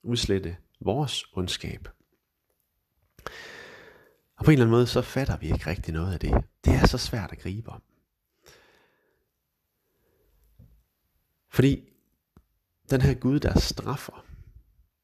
Udslette 0.05 0.57
vores 0.81 1.25
ondskab. 1.37 1.89
Og 4.37 4.45
på 4.45 4.51
en 4.51 4.53
eller 4.53 4.65
anden 4.65 4.77
måde, 4.77 4.87
så 4.87 5.03
fatter 5.03 5.37
vi 5.37 5.47
ikke 5.47 5.67
rigtig 5.67 5.95
noget 5.95 6.13
af 6.13 6.21
det. 6.21 6.45
Det 6.65 6.75
er 6.75 6.87
så 6.87 6.99
svært 6.99 7.33
at 7.33 7.39
gribe 7.39 7.71
om. 7.71 7.83
Fordi 11.49 11.89
den 12.91 13.01
her 13.01 13.15
Gud, 13.15 13.41
der 13.41 13.59
straffer, 13.59 14.27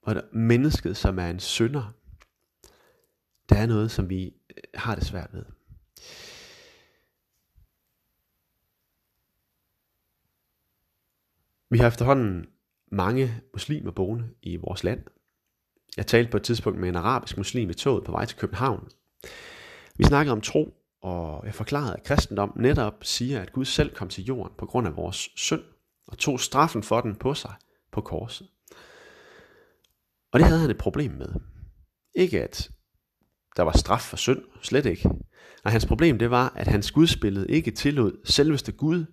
og 0.02 0.14
der, 0.14 0.22
mennesket, 0.32 0.96
som 0.96 1.18
er 1.18 1.26
en 1.26 1.40
synder, 1.40 1.92
der 3.48 3.56
er 3.56 3.66
noget, 3.66 3.90
som 3.90 4.08
vi 4.08 4.24
øh, 4.26 4.62
har 4.74 4.94
det 4.94 5.04
svært 5.04 5.30
ved. 5.32 5.44
Vi 11.70 11.78
har 11.78 11.88
efterhånden 11.88 12.46
mange 12.92 13.42
muslimer 13.52 13.90
boende 13.90 14.34
i 14.42 14.56
vores 14.56 14.84
land. 14.84 15.04
Jeg 15.96 16.06
talte 16.06 16.30
på 16.30 16.36
et 16.36 16.42
tidspunkt 16.42 16.78
med 16.78 16.88
en 16.88 16.96
arabisk 16.96 17.36
muslim 17.36 17.70
i 17.70 17.74
toget 17.74 18.04
på 18.04 18.12
vej 18.12 18.24
til 18.24 18.38
København. 18.38 18.88
Vi 19.96 20.04
snakkede 20.04 20.32
om 20.32 20.40
tro, 20.40 20.74
og 21.02 21.46
jeg 21.46 21.54
forklarede, 21.54 21.94
at 21.94 22.02
kristendom 22.02 22.52
netop 22.56 22.94
siger, 23.02 23.42
at 23.42 23.52
Gud 23.52 23.64
selv 23.64 23.94
kom 23.94 24.08
til 24.08 24.24
jorden 24.24 24.52
på 24.58 24.66
grund 24.66 24.86
af 24.86 24.96
vores 24.96 25.28
synd, 25.36 25.62
og 26.06 26.18
tog 26.18 26.40
straffen 26.40 26.82
for 26.82 27.00
den 27.00 27.14
på 27.16 27.34
sig, 27.34 27.54
på 27.92 28.00
korset. 28.00 28.48
Og 30.32 30.40
det 30.40 30.46
havde 30.46 30.60
han 30.60 30.70
et 30.70 30.78
problem 30.78 31.10
med. 31.10 31.28
Ikke 32.14 32.42
at 32.42 32.70
der 33.56 33.62
var 33.62 33.72
straf 33.72 34.00
for 34.00 34.16
synd, 34.16 34.42
slet 34.62 34.86
ikke. 34.86 35.10
Og 35.64 35.70
hans 35.70 35.86
problem 35.86 36.18
det 36.18 36.30
var, 36.30 36.52
at 36.56 36.66
hans 36.66 36.92
gudsbillede 36.92 37.48
ikke 37.48 37.70
tillod 37.70 38.12
selveste 38.24 38.72
Gud, 38.72 39.04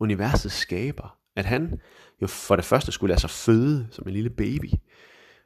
universets 0.00 0.54
skaber, 0.54 1.18
at 1.36 1.44
han 1.44 1.80
jo 2.22 2.26
for 2.26 2.56
det 2.56 2.64
første 2.64 2.92
skulle 2.92 3.08
lade 3.08 3.20
sig 3.20 3.30
føde 3.30 3.88
som 3.90 4.08
en 4.08 4.14
lille 4.14 4.30
baby, 4.30 4.70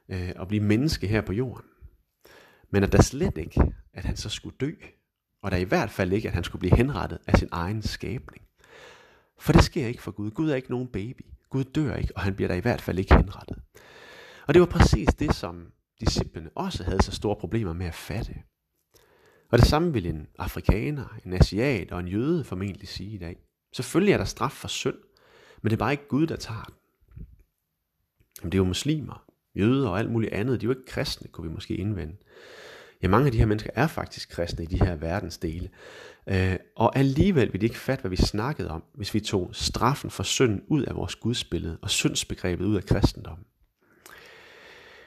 øh, 0.09 0.31
og 0.35 0.47
blive 0.47 0.63
menneske 0.63 1.07
her 1.07 1.21
på 1.21 1.33
jorden. 1.33 1.65
Men 2.71 2.83
at 2.83 2.91
der 2.91 3.01
slet 3.01 3.37
ikke, 3.37 3.61
at 3.93 4.05
han 4.05 4.15
så 4.15 4.29
skulle 4.29 4.55
dø, 4.59 4.71
og 5.41 5.51
der 5.51 5.57
i 5.57 5.63
hvert 5.63 5.91
fald 5.91 6.13
ikke, 6.13 6.27
at 6.27 6.33
han 6.33 6.43
skulle 6.43 6.59
blive 6.59 6.77
henrettet 6.77 7.19
af 7.27 7.37
sin 7.37 7.49
egen 7.51 7.81
skabning. 7.81 8.45
For 9.39 9.53
det 9.53 9.63
sker 9.63 9.87
ikke 9.87 10.01
for 10.01 10.11
Gud. 10.11 10.31
Gud 10.31 10.49
er 10.49 10.55
ikke 10.55 10.71
nogen 10.71 10.87
baby. 10.87 11.21
Gud 11.49 11.63
dør 11.63 11.95
ikke, 11.95 12.13
og 12.15 12.21
han 12.21 12.35
bliver 12.35 12.47
der 12.47 12.55
i 12.55 12.59
hvert 12.59 12.81
fald 12.81 12.99
ikke 12.99 13.15
henrettet. 13.15 13.57
Og 14.47 14.53
det 14.53 14.59
var 14.59 14.65
præcis 14.65 15.07
det, 15.07 15.35
som 15.35 15.71
disciplene 15.99 16.49
også 16.55 16.83
havde 16.83 17.03
så 17.03 17.11
store 17.11 17.35
problemer 17.35 17.73
med 17.73 17.85
at 17.85 17.93
fatte. 17.93 18.35
Og 19.49 19.57
det 19.57 19.67
samme 19.67 19.93
vil 19.93 20.05
en 20.05 20.27
afrikaner, 20.37 21.17
en 21.25 21.33
asiat 21.33 21.91
og 21.91 21.99
en 21.99 22.07
jøde 22.07 22.43
formentlig 22.43 22.87
sige 22.87 23.11
i 23.11 23.17
dag. 23.17 23.37
Selvfølgelig 23.73 24.13
er 24.13 24.17
der 24.17 24.25
straf 24.25 24.51
for 24.51 24.67
synd, 24.67 24.97
men 25.61 25.69
det 25.69 25.75
er 25.75 25.79
bare 25.79 25.91
ikke 25.91 26.07
Gud, 26.07 26.27
der 26.27 26.35
tager 26.35 26.63
den. 26.63 26.75
Jamen, 28.39 28.51
det 28.51 28.57
er 28.57 28.61
jo 28.61 28.63
muslimer, 28.63 29.25
jøder 29.55 29.89
og 29.89 29.99
alt 29.99 30.11
muligt 30.11 30.33
andet. 30.33 30.61
De 30.61 30.65
er 30.65 30.67
jo 30.67 30.71
ikke 30.71 30.85
kristne, 30.85 31.27
kunne 31.27 31.47
vi 31.47 31.53
måske 31.53 31.75
indvende. 31.75 32.15
Ja, 33.03 33.07
mange 33.07 33.25
af 33.25 33.31
de 33.31 33.37
her 33.37 33.45
mennesker 33.45 33.69
er 33.75 33.87
faktisk 33.87 34.29
kristne 34.29 34.63
i 34.63 34.67
de 34.67 34.85
her 34.85 34.95
verdensdele. 34.95 35.69
Øh, 36.29 36.55
og 36.75 36.97
alligevel 36.97 37.53
vil 37.53 37.61
de 37.61 37.65
ikke 37.65 37.77
fatte, 37.77 38.01
hvad 38.01 38.09
vi 38.09 38.15
snakkede 38.15 38.69
om, 38.69 38.83
hvis 38.95 39.13
vi 39.13 39.19
tog 39.19 39.49
straffen 39.53 40.09
for 40.09 40.23
synd 40.23 40.61
ud 40.67 40.83
af 40.83 40.95
vores 40.95 41.15
gudsbillede 41.15 41.77
og 41.81 41.89
syndsbegrebet 41.89 42.65
ud 42.65 42.75
af 42.75 42.85
kristendommen. 42.85 43.45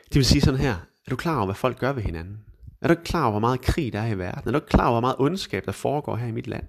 Det 0.04 0.14
vil 0.14 0.24
sige 0.24 0.40
sådan 0.40 0.60
her, 0.60 0.74
er 1.06 1.10
du 1.10 1.16
klar 1.16 1.36
over, 1.36 1.44
hvad 1.44 1.54
folk 1.54 1.78
gør 1.78 1.92
ved 1.92 2.02
hinanden? 2.02 2.38
Er 2.82 2.88
du 2.88 2.92
ikke 2.92 3.04
klar 3.04 3.22
over, 3.22 3.30
hvor 3.30 3.40
meget 3.40 3.60
krig 3.60 3.92
der 3.92 4.00
er 4.00 4.06
i 4.06 4.18
verden? 4.18 4.48
Er 4.48 4.52
du 4.52 4.58
ikke 4.58 4.68
klar 4.68 4.84
over, 4.84 4.92
hvor 4.92 5.00
meget 5.00 5.16
ondskab 5.18 5.64
der 5.66 5.72
foregår 5.72 6.16
her 6.16 6.26
i 6.26 6.32
mit 6.32 6.46
land? 6.46 6.68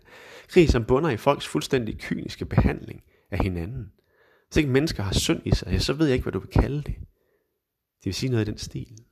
Krig, 0.49 0.69
som 0.69 0.85
bunder 0.85 1.09
i 1.09 1.17
folks 1.17 1.47
fuldstændig 1.47 1.99
kyniske 1.99 2.45
behandling 2.45 3.03
af 3.31 3.39
hinanden. 3.39 3.91
Hvis 4.47 4.57
ikke 4.57 4.69
mennesker 4.69 5.03
har 5.03 5.13
synd 5.13 5.41
i 5.45 5.55
sig, 5.55 5.81
så 5.81 5.93
ved 5.93 6.05
jeg 6.05 6.13
ikke, 6.13 6.23
hvad 6.23 6.33
du 6.33 6.39
vil 6.39 6.49
kalde 6.49 6.77
det. 6.77 6.95
Det 7.97 8.05
vil 8.05 8.13
sige 8.13 8.29
noget 8.29 8.47
i 8.47 8.51
den 8.51 8.57
stil. 8.57 9.04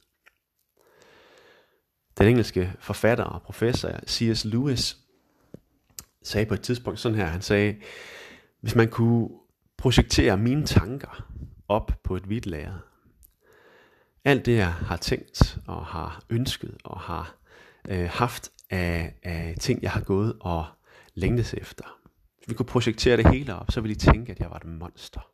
Den 2.17 2.27
engelske 2.27 2.73
forfatter 2.79 3.23
og 3.23 3.41
professor 3.41 3.89
C.S. 4.07 4.45
Lewis 4.45 4.97
sagde 6.23 6.45
på 6.45 6.53
et 6.53 6.61
tidspunkt 6.61 6.99
sådan 6.99 7.17
her, 7.17 7.25
han 7.25 7.41
sagde, 7.41 7.75
hvis 8.61 8.75
man 8.75 8.89
kunne 8.89 9.29
projektere 9.77 10.37
mine 10.37 10.65
tanker 10.65 11.27
op 11.67 11.91
på 12.03 12.15
et 12.15 12.23
hvidt 12.23 12.45
lager, 12.45 12.79
alt 14.25 14.45
det 14.45 14.55
jeg 14.55 14.73
har 14.73 14.97
tænkt 14.97 15.57
og 15.67 15.85
har 15.85 16.23
ønsket 16.29 16.77
og 16.83 16.99
har 16.99 17.35
øh, 17.89 18.09
haft 18.09 18.51
af, 18.69 19.15
af 19.23 19.55
ting, 19.59 19.83
jeg 19.83 19.91
har 19.91 20.01
gået 20.01 20.37
og 20.39 20.65
længtes 21.13 21.53
efter. 21.53 21.99
Hvis 22.37 22.49
vi 22.49 22.53
kunne 22.53 22.65
projektere 22.65 23.17
det 23.17 23.27
hele 23.27 23.55
op, 23.55 23.71
så 23.71 23.81
ville 23.81 23.95
de 23.95 23.99
tænke, 23.99 24.31
at 24.31 24.39
jeg 24.39 24.49
var 24.49 24.57
et 24.57 24.65
monster. 24.65 25.29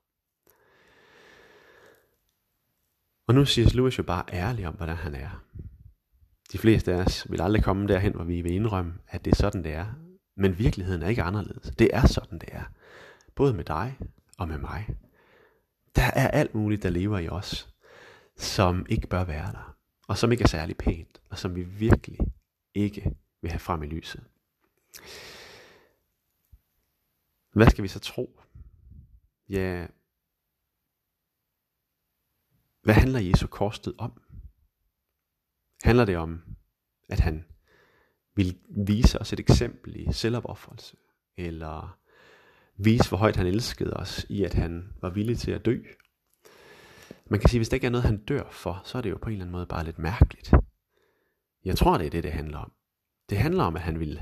Og 3.28 3.36
nu 3.36 3.46
siger 3.46 3.70
Lewis 3.74 3.98
jo 3.98 4.04
bare 4.04 4.24
ærligt 4.34 4.68
om, 4.68 4.74
hvordan 4.74 4.96
han 4.96 5.16
er. 5.16 5.44
De 6.52 6.58
fleste 6.58 6.94
af 6.94 6.98
os 6.98 7.32
vil 7.32 7.42
aldrig 7.42 7.64
komme 7.64 7.88
derhen, 7.88 8.14
hvor 8.14 8.24
vi 8.24 8.42
vil 8.42 8.54
indrømme, 8.54 8.94
at 9.08 9.26
det 9.26 9.32
er 9.32 9.36
sådan, 9.36 9.64
det 9.64 9.74
er. 9.74 9.94
Men 10.36 10.60
virkeligheden 10.60 11.02
er 11.04 11.08
ikke 11.08 11.24
anderledes. 11.24 11.72
Det 11.80 11.90
er 11.94 12.08
sådan, 12.08 12.40
det 12.40 12.50
er. 12.52 12.64
Både 13.36 13.54
med 13.54 13.64
dig 13.64 13.98
og 14.38 14.48
med 14.48 14.58
mig. 14.58 14.96
Der 15.96 16.12
er 16.16 16.28
alt 16.28 16.56
muligt, 16.56 16.84
der 16.84 16.90
lever 16.90 17.18
i 17.18 17.30
os, 17.30 17.76
som 18.38 18.86
ikke 18.90 19.08
bør 19.08 19.24
være 19.24 19.52
der. 19.52 19.76
Og 20.08 20.18
som 20.18 20.32
ikke 20.32 20.44
er 20.44 20.48
særlig 20.48 20.78
pænt. 20.78 21.22
Og 21.30 21.38
som 21.38 21.56
vi 21.56 21.64
virkelig 21.64 22.20
ikke 22.74 23.16
vil 23.42 23.52
have 23.52 23.60
frem 23.60 23.84
i 23.84 23.88
lyset. 23.88 24.24
Hvad 27.54 27.70
skal 27.70 27.84
vi 27.84 27.88
så 27.88 28.00
tro? 28.00 28.42
Ja, 29.50 29.88
hvad 32.84 32.96
handler 32.96 33.20
Jesu 33.20 33.48
korsted 33.48 33.94
om? 33.98 34.22
Handler 35.84 36.06
det 36.06 36.18
om, 36.18 36.42
at 37.10 37.20
han 37.20 37.46
vil 38.36 38.58
vise 38.88 39.22
os 39.22 39.34
et 39.34 39.40
eksempel 39.40 39.96
i 39.96 40.14
selvopoffrelse, 40.14 40.98
eller 41.38 41.98
vise, 42.78 43.10
hvor 43.10 43.18
højt 43.18 43.36
han 43.36 43.48
elskede 43.48 43.94
os 43.94 44.26
i, 44.30 44.44
at 44.44 44.54
han 44.54 44.94
var 45.02 45.10
villig 45.10 45.38
til 45.38 45.52
at 45.52 45.66
dø? 45.66 45.78
Man 47.30 47.40
kan 47.40 47.50
sige, 47.50 47.58
at 47.58 47.60
hvis 47.60 47.70
der 47.70 47.76
ikke 47.76 47.88
er 47.88 47.92
noget, 47.92 48.06
han 48.06 48.18
dør 48.18 48.50
for, 48.52 48.82
så 48.86 48.98
er 48.98 49.02
det 49.02 49.10
jo 49.10 49.18
på 49.22 49.30
en 49.30 49.34
eller 49.34 49.46
anden 49.46 49.52
måde 49.52 49.66
bare 49.66 49.84
lidt 49.84 50.00
mærkeligt. 50.00 50.54
Jeg 51.66 51.78
tror, 51.78 51.98
det 51.98 52.06
er 52.06 52.10
det, 52.10 52.24
det 52.24 52.32
handler 52.32 52.58
om. 52.58 52.72
Det 53.30 53.38
handler 53.38 53.64
om, 53.64 53.76
at 53.76 53.82
han 53.82 54.00
ville 54.00 54.22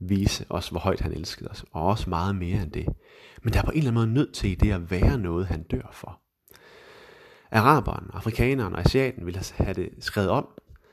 vise 0.00 0.46
os, 0.48 0.68
hvor 0.68 0.80
højt 0.80 1.00
han 1.00 1.12
elskede 1.12 1.50
os, 1.50 1.64
og 1.72 1.86
også 1.86 2.10
meget 2.10 2.36
mere 2.36 2.62
end 2.62 2.72
det. 2.72 2.86
Men 3.42 3.52
der 3.52 3.58
er 3.58 3.64
på 3.64 3.70
en 3.70 3.78
eller 3.78 3.90
anden 3.90 3.94
måde 3.94 4.14
nødt 4.14 4.34
til 4.34 4.50
i 4.50 4.54
det 4.54 4.72
at 4.72 4.90
være 4.90 5.18
noget, 5.18 5.46
han 5.46 5.62
dør 5.62 5.90
for. 5.92 6.20
Araberen, 7.50 8.10
afrikaneren 8.12 8.74
og 8.74 8.80
asiaten 8.80 9.26
ville 9.26 9.40
have 9.56 9.74
det 9.74 9.90
skrevet 9.98 10.30
om, 10.30 10.48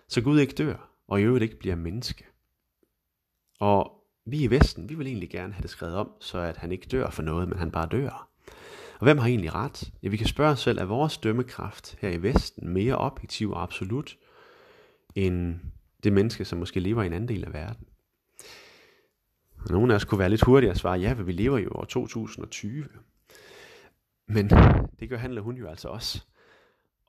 så 0.09 0.21
Gud 0.21 0.39
ikke 0.39 0.53
dør, 0.53 0.89
og 1.07 1.21
i 1.21 1.23
øvrigt 1.23 1.43
ikke 1.43 1.59
bliver 1.59 1.75
menneske. 1.75 2.25
Og 3.59 4.03
vi 4.25 4.43
i 4.43 4.49
Vesten, 4.49 4.89
vi 4.89 4.95
vil 4.95 5.07
egentlig 5.07 5.29
gerne 5.29 5.53
have 5.53 5.61
det 5.61 5.69
skrevet 5.69 5.95
om, 5.95 6.11
så 6.19 6.37
at 6.37 6.57
han 6.57 6.71
ikke 6.71 6.87
dør 6.87 7.09
for 7.09 7.21
noget, 7.21 7.49
men 7.49 7.57
han 7.57 7.71
bare 7.71 7.87
dør. 7.91 8.29
Og 8.99 9.03
hvem 9.03 9.17
har 9.17 9.27
egentlig 9.27 9.55
ret? 9.55 9.91
Ja, 10.03 10.07
vi 10.07 10.17
kan 10.17 10.27
spørge 10.27 10.51
os 10.51 10.59
selv, 10.59 10.79
er 10.79 10.85
vores 10.85 11.17
dømmekraft 11.17 11.97
her 12.01 12.09
i 12.09 12.21
Vesten 12.21 12.69
mere 12.69 12.97
objektiv 12.97 13.51
og 13.51 13.63
absolut, 13.63 14.17
end 15.15 15.59
det 16.03 16.13
menneske, 16.13 16.45
som 16.45 16.59
måske 16.59 16.79
lever 16.79 17.03
i 17.03 17.05
en 17.05 17.13
anden 17.13 17.27
del 17.27 17.45
af 17.45 17.53
verden? 17.53 17.87
Nogle 19.69 19.93
af 19.93 19.95
os 19.95 20.05
kunne 20.05 20.19
være 20.19 20.29
lidt 20.29 20.43
hurtigere 20.43 20.71
at 20.71 20.77
svare, 20.77 20.99
ja, 20.99 21.13
for 21.13 21.23
vi 21.23 21.31
lever 21.31 21.57
jo 21.57 21.69
år 21.71 21.83
2020. 21.83 22.85
Men 24.27 24.49
det 24.99 25.09
gør 25.09 25.17
han 25.17 25.31
eller 25.31 25.41
hun 25.41 25.57
jo 25.57 25.67
altså 25.67 25.87
også. 25.87 26.25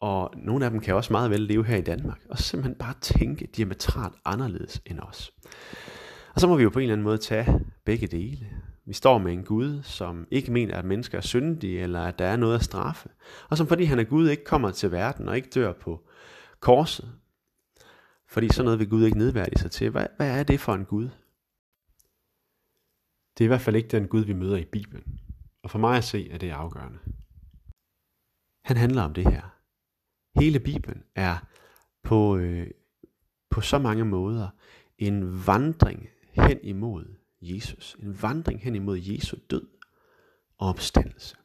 Og 0.01 0.31
nogle 0.37 0.65
af 0.65 0.71
dem 0.71 0.81
kan 0.81 0.95
også 0.95 1.13
meget 1.13 1.31
vel 1.31 1.41
leve 1.41 1.65
her 1.65 1.77
i 1.77 1.83
Danmark, 1.83 2.21
og 2.31 2.39
simpelthen 2.39 2.75
bare 2.75 2.95
tænke 3.01 3.47
diametralt 3.57 4.15
anderledes 4.25 4.83
end 4.87 5.01
os. 5.01 5.33
Og 6.35 6.41
så 6.41 6.47
må 6.47 6.57
vi 6.57 6.63
jo 6.63 6.71
på 6.71 6.79
en 6.79 6.83
eller 6.83 6.95
anden 6.95 7.05
måde 7.05 7.19
tage 7.19 7.61
begge 7.85 8.07
dele. 8.07 8.47
Vi 8.85 8.93
står 8.93 9.19
med 9.19 9.33
en 9.33 9.45
Gud, 9.45 9.83
som 9.83 10.27
ikke 10.31 10.53
mener, 10.53 10.77
at 10.77 10.85
mennesker 10.85 11.19
er 11.19 11.23
syndige, 11.23 11.81
eller 11.81 12.03
at 12.03 12.19
der 12.19 12.25
er 12.25 12.37
noget 12.37 12.55
at 12.55 12.65
straffe. 12.65 13.09
Og 13.49 13.57
som 13.57 13.67
fordi 13.67 13.85
han 13.85 13.99
er 13.99 14.05
Gud, 14.05 14.29
ikke 14.29 14.45
kommer 14.45 14.71
til 14.71 14.93
verden 14.93 15.29
og 15.29 15.37
ikke 15.37 15.51
dør 15.55 15.73
på 15.73 16.09
korset. 16.61 17.13
Fordi 18.29 18.49
sådan 18.49 18.65
noget 18.65 18.79
vil 18.79 18.89
Gud 18.89 19.05
ikke 19.05 19.19
nedværdige 19.19 19.59
sig 19.59 19.71
til. 19.71 19.91
Hvad, 19.91 20.07
hvad 20.17 20.39
er 20.39 20.43
det 20.43 20.61
for 20.61 20.75
en 20.75 20.85
Gud? 20.85 21.09
Det 23.39 23.45
er 23.45 23.47
i 23.47 23.47
hvert 23.47 23.61
fald 23.61 23.77
ikke 23.77 23.89
den 23.89 24.09
Gud, 24.09 24.25
vi 24.25 24.33
møder 24.33 24.57
i 24.57 24.65
Bibelen. 24.65 25.21
Og 25.63 25.71
for 25.71 25.79
mig 25.79 25.97
at 25.97 26.05
se, 26.05 26.31
er 26.31 26.39
det 26.39 26.51
afgørende. 26.51 26.99
Han 28.65 28.77
handler 28.77 29.03
om 29.03 29.15
det 29.15 29.25
her. 29.25 29.50
Hele 30.41 30.61
Bibelen 30.61 31.03
er 31.15 31.37
på, 32.03 32.37
øh, 32.37 32.67
på 33.51 33.61
så 33.61 33.79
mange 33.79 34.05
måder 34.05 34.49
en 34.99 35.47
vandring 35.47 36.09
hen 36.33 36.59
imod 36.63 37.05
Jesus. 37.41 37.97
En 37.99 38.23
vandring 38.23 38.61
hen 38.61 38.75
imod 38.75 38.99
Jesu 38.99 39.37
død 39.51 39.67
og 40.59 40.69
opstandelse. 40.69 41.37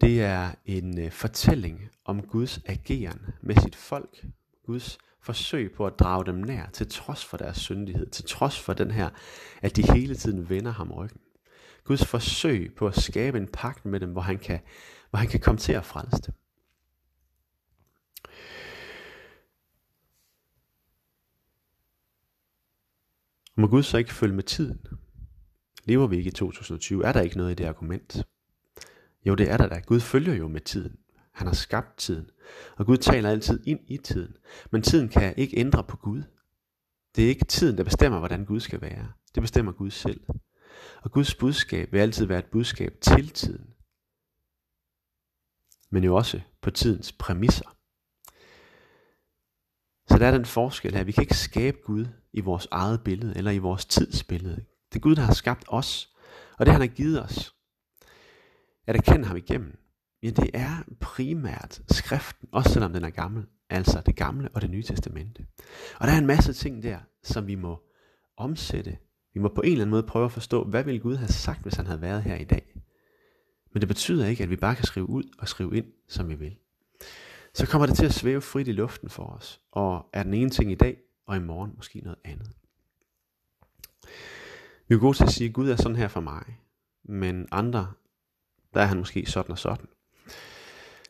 Det 0.00 0.22
er 0.22 0.54
en 0.66 0.98
øh, 0.98 1.10
fortælling 1.10 1.88
om 2.04 2.22
Guds 2.22 2.60
ageren 2.66 3.20
med 3.40 3.56
sit 3.56 3.76
folk. 3.76 4.26
Guds 4.66 4.98
forsøg 5.22 5.72
på 5.72 5.86
at 5.86 5.98
drage 5.98 6.26
dem 6.26 6.34
nær, 6.34 6.66
til 6.72 6.88
trods 6.88 7.24
for 7.24 7.36
deres 7.36 7.56
syndighed, 7.56 8.10
til 8.10 8.24
trods 8.24 8.60
for 8.60 8.72
den 8.72 8.90
her, 8.90 9.10
at 9.62 9.76
de 9.76 9.92
hele 9.92 10.14
tiden 10.14 10.48
vender 10.48 10.70
ham 10.70 10.90
ryggen. 10.90 11.20
Guds 11.84 12.06
forsøg 12.06 12.74
på 12.74 12.86
at 12.86 13.00
skabe 13.00 13.38
en 13.38 13.48
pagt 13.52 13.84
med 13.84 14.00
dem, 14.00 14.12
hvor 14.12 14.20
han 14.20 14.38
kan, 14.38 14.60
hvor 15.10 15.18
han 15.18 15.28
kan 15.28 15.40
komme 15.40 15.58
til 15.58 15.72
at 15.72 15.84
frelse 15.84 16.22
dem. 16.26 16.34
Må 23.60 23.66
Gud 23.66 23.82
så 23.82 23.98
ikke 23.98 24.14
følge 24.14 24.34
med 24.34 24.42
tiden? 24.42 24.86
Lever 25.84 26.06
vi 26.06 26.16
ikke 26.16 26.28
i 26.28 26.32
2020? 26.32 27.04
Er 27.04 27.12
der 27.12 27.20
ikke 27.20 27.36
noget 27.36 27.50
i 27.50 27.54
det 27.54 27.64
argument? 27.64 28.26
Jo, 29.26 29.34
det 29.34 29.50
er 29.50 29.56
der 29.56 29.68
da. 29.68 29.78
Gud 29.78 30.00
følger 30.00 30.34
jo 30.34 30.48
med 30.48 30.60
tiden. 30.60 30.96
Han 31.32 31.46
har 31.46 31.54
skabt 31.54 31.98
tiden. 31.98 32.30
Og 32.76 32.86
Gud 32.86 32.96
taler 32.96 33.30
altid 33.30 33.66
ind 33.66 33.80
i 33.88 33.96
tiden. 33.96 34.36
Men 34.72 34.82
tiden 34.82 35.08
kan 35.08 35.34
ikke 35.36 35.58
ændre 35.58 35.84
på 35.84 35.96
Gud. 35.96 36.22
Det 37.16 37.24
er 37.24 37.28
ikke 37.28 37.44
tiden, 37.44 37.76
der 37.76 37.84
bestemmer, 37.84 38.18
hvordan 38.18 38.44
Gud 38.44 38.60
skal 38.60 38.80
være. 38.80 39.12
Det 39.34 39.40
bestemmer 39.42 39.72
Gud 39.72 39.90
selv. 39.90 40.20
Og 41.02 41.12
Guds 41.12 41.34
budskab 41.34 41.92
vil 41.92 41.98
altid 41.98 42.26
være 42.26 42.38
et 42.38 42.50
budskab 42.52 42.94
til 43.00 43.28
tiden. 43.28 43.66
Men 45.90 46.04
jo 46.04 46.16
også 46.16 46.40
på 46.62 46.70
tidens 46.70 47.12
præmisser. 47.12 47.76
Der 50.20 50.26
er 50.26 50.30
den 50.30 50.44
forskel 50.44 50.94
her. 50.94 51.04
Vi 51.04 51.12
kan 51.12 51.22
ikke 51.22 51.36
skabe 51.36 51.78
Gud 51.84 52.06
i 52.32 52.40
vores 52.40 52.68
eget 52.70 53.00
billede, 53.04 53.36
eller 53.36 53.50
i 53.50 53.58
vores 53.58 53.86
tidsbillede. 53.86 54.64
Det 54.92 54.96
er 54.96 55.00
Gud, 55.00 55.14
der 55.14 55.22
har 55.22 55.34
skabt 55.34 55.64
os, 55.68 56.14
og 56.58 56.66
det 56.66 56.72
han 56.72 56.80
har 56.80 56.88
givet 56.88 57.22
os. 57.22 57.54
At 58.86 58.96
erkende 58.96 59.24
ham 59.24 59.36
igennem 59.36 59.76
Ja, 60.22 60.30
det 60.30 60.50
er 60.54 60.84
primært 61.00 61.82
skriften, 61.90 62.48
også 62.52 62.70
selvom 62.72 62.92
den 62.92 63.04
er 63.04 63.10
gammel. 63.10 63.46
Altså 63.70 64.02
det 64.06 64.16
gamle 64.16 64.48
og 64.54 64.62
det 64.62 64.70
nye 64.70 64.82
testamente. 64.82 65.46
Og 66.00 66.06
der 66.06 66.12
er 66.12 66.18
en 66.18 66.26
masse 66.26 66.52
ting 66.52 66.82
der, 66.82 66.98
som 67.22 67.46
vi 67.46 67.54
må 67.54 67.82
omsætte. 68.36 68.98
Vi 69.34 69.40
må 69.40 69.48
på 69.48 69.60
en 69.60 69.72
eller 69.72 69.82
anden 69.84 69.90
måde 69.90 70.02
prøve 70.02 70.24
at 70.24 70.32
forstå, 70.32 70.64
hvad 70.64 70.84
ville 70.84 71.00
Gud 71.00 71.16
have 71.16 71.28
sagt, 71.28 71.62
hvis 71.62 71.74
han 71.74 71.86
havde 71.86 72.00
været 72.00 72.22
her 72.22 72.36
i 72.36 72.44
dag. 72.44 72.74
Men 73.72 73.80
det 73.80 73.88
betyder 73.88 74.26
ikke, 74.26 74.42
at 74.42 74.50
vi 74.50 74.56
bare 74.56 74.74
kan 74.74 74.84
skrive 74.84 75.08
ud 75.08 75.22
og 75.38 75.48
skrive 75.48 75.76
ind, 75.76 75.86
som 76.08 76.28
vi 76.28 76.34
vil. 76.34 76.56
Så 77.54 77.66
kommer 77.66 77.86
det 77.86 77.96
til 77.96 78.04
at 78.04 78.14
svæve 78.14 78.40
frit 78.40 78.68
i 78.68 78.72
luften 78.72 79.08
for 79.08 79.24
os, 79.24 79.60
og 79.72 80.06
er 80.12 80.22
den 80.22 80.34
ene 80.34 80.50
ting 80.50 80.72
i 80.72 80.74
dag, 80.74 80.98
og 81.26 81.36
i 81.36 81.40
morgen 81.40 81.72
måske 81.76 82.00
noget 82.00 82.18
andet. 82.24 82.50
Vi 84.88 84.94
er 84.94 84.98
gode 84.98 85.16
til 85.16 85.24
at 85.24 85.30
sige, 85.30 85.48
at 85.48 85.54
Gud 85.54 85.70
er 85.70 85.76
sådan 85.76 85.96
her 85.96 86.08
for 86.08 86.20
mig, 86.20 86.58
men 87.04 87.48
andre, 87.52 87.92
der 88.74 88.80
er 88.80 88.86
han 88.86 88.98
måske 88.98 89.26
sådan 89.26 89.50
og 89.50 89.58
sådan. 89.58 89.86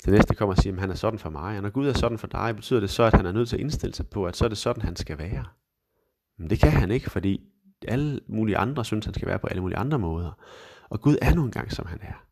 Det 0.05 0.13
næste 0.13 0.35
kommer 0.35 0.55
og 0.55 0.63
siger, 0.63 0.75
at 0.75 0.81
han 0.81 0.91
er 0.91 0.95
sådan 0.95 1.19
for 1.19 1.31
mig, 1.31 1.57
og 1.57 1.63
når 1.63 1.71
Gud 1.71 1.89
er 1.89 1.93
sådan 1.93 2.19
for 2.19 2.27
dig, 2.27 2.57
betyder 2.57 2.81
det 2.81 2.91
så, 2.91 3.03
at 3.03 3.15
han 3.15 3.27
er 3.27 3.33
nødt 3.33 3.49
til 3.49 3.57
at 3.57 3.61
indstille 3.61 3.95
sig 3.95 4.09
på, 4.09 4.27
at 4.27 4.37
så 4.37 4.45
er 4.45 4.49
det 4.49 4.59
sådan, 4.59 4.83
han 4.83 4.97
skal 4.97 5.19
være. 5.19 5.45
Men 6.39 6.51
det 6.51 6.61
kan 6.61 6.73
han 6.73 6.91
ikke, 6.91 7.11
fordi 7.11 7.51
alle 7.89 8.21
mulige 8.29 8.57
andre 8.57 8.85
synes, 8.85 9.05
han 9.05 9.15
skal 9.15 9.29
være 9.29 9.39
på 9.39 9.47
alle 9.47 9.61
mulige 9.61 9.79
andre 9.79 9.99
måder. 9.99 10.33
Og 10.89 11.01
Gud 11.01 11.17
er 11.23 11.35
nu 11.35 11.45
engang, 11.45 11.73
som 11.73 11.87
han 11.87 11.99
er. 12.03 12.25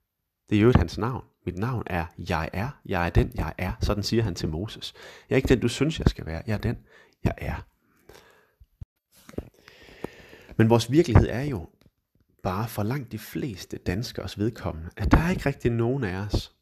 Det 0.50 0.58
er 0.58 0.62
jo 0.62 0.68
et 0.68 0.76
hans 0.76 0.98
navn. 0.98 1.24
Mit 1.48 1.58
navn 1.58 1.82
er, 1.86 2.06
jeg 2.18 2.50
er. 2.52 2.80
Jeg 2.86 3.06
er 3.06 3.10
den, 3.10 3.32
jeg 3.34 3.54
er. 3.58 3.72
Sådan 3.80 4.02
siger 4.02 4.22
han 4.22 4.34
til 4.34 4.48
Moses. 4.48 4.94
Jeg 5.28 5.34
er 5.34 5.36
ikke 5.36 5.48
den, 5.48 5.60
du 5.60 5.68
synes, 5.68 5.98
jeg 5.98 6.06
skal 6.06 6.26
være. 6.26 6.42
Jeg 6.46 6.54
er 6.54 6.58
den, 6.58 6.76
jeg 7.24 7.34
er. 7.38 7.66
Men 10.56 10.70
vores 10.70 10.90
virkelighed 10.90 11.28
er 11.28 11.42
jo 11.42 11.68
bare 12.42 12.68
for 12.68 12.82
langt 12.82 13.12
de 13.12 13.18
fleste 13.18 13.78
danskers 13.78 14.38
vedkommende, 14.38 14.90
at 14.96 15.12
der 15.12 15.18
er 15.18 15.30
ikke 15.30 15.46
rigtig 15.46 15.70
nogen 15.70 16.04
af 16.04 16.16
os, 16.16 16.54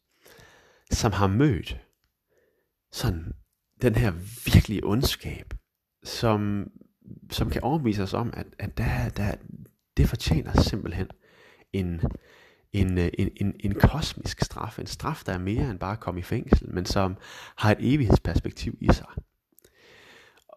som 0.91 1.11
har 1.11 1.27
mødt 1.27 1.81
sådan 2.91 3.33
den 3.81 3.95
her 3.95 4.11
virkelige 4.53 4.83
ondskab, 4.83 5.53
som, 6.03 6.71
som 7.31 7.49
kan 7.49 7.63
overbevise 7.63 8.03
os 8.03 8.13
om, 8.13 8.33
at, 8.33 8.47
at 8.59 8.77
der, 8.77 9.09
der, 9.09 9.35
det 9.97 10.09
fortjener 10.09 10.61
simpelthen 10.61 11.07
en, 11.73 12.01
en, 12.73 12.97
øh, 12.97 13.09
en, 13.17 13.29
en, 13.35 13.53
en 13.59 13.73
kosmisk 13.73 14.41
straf. 14.41 14.79
En 14.79 14.87
straf, 14.87 15.23
der 15.25 15.33
er 15.33 15.37
mere 15.37 15.69
end 15.71 15.79
bare 15.79 15.91
at 15.91 15.99
komme 15.99 16.19
i 16.19 16.23
fængsel, 16.23 16.69
men 16.69 16.85
som 16.85 17.17
har 17.57 17.71
et 17.71 17.77
evighedsperspektiv 17.79 18.77
i 18.81 18.93
sig. 18.93 19.07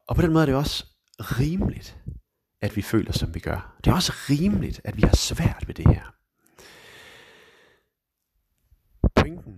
Og 0.08 0.16
på 0.16 0.22
den 0.22 0.32
måde 0.32 0.42
er 0.42 0.46
det 0.46 0.54
også 0.54 0.86
rimeligt, 1.18 1.98
at 2.60 2.76
vi 2.76 2.82
føler, 2.82 3.12
som 3.12 3.34
vi 3.34 3.40
gør. 3.40 3.76
Det 3.84 3.90
er 3.90 3.94
også 3.94 4.12
rimeligt, 4.12 4.80
at 4.84 4.96
vi 4.96 5.02
har 5.02 5.16
svært 5.16 5.64
ved 5.66 5.74
det 5.74 5.86
her. 5.86 6.14
Pointen 9.14 9.56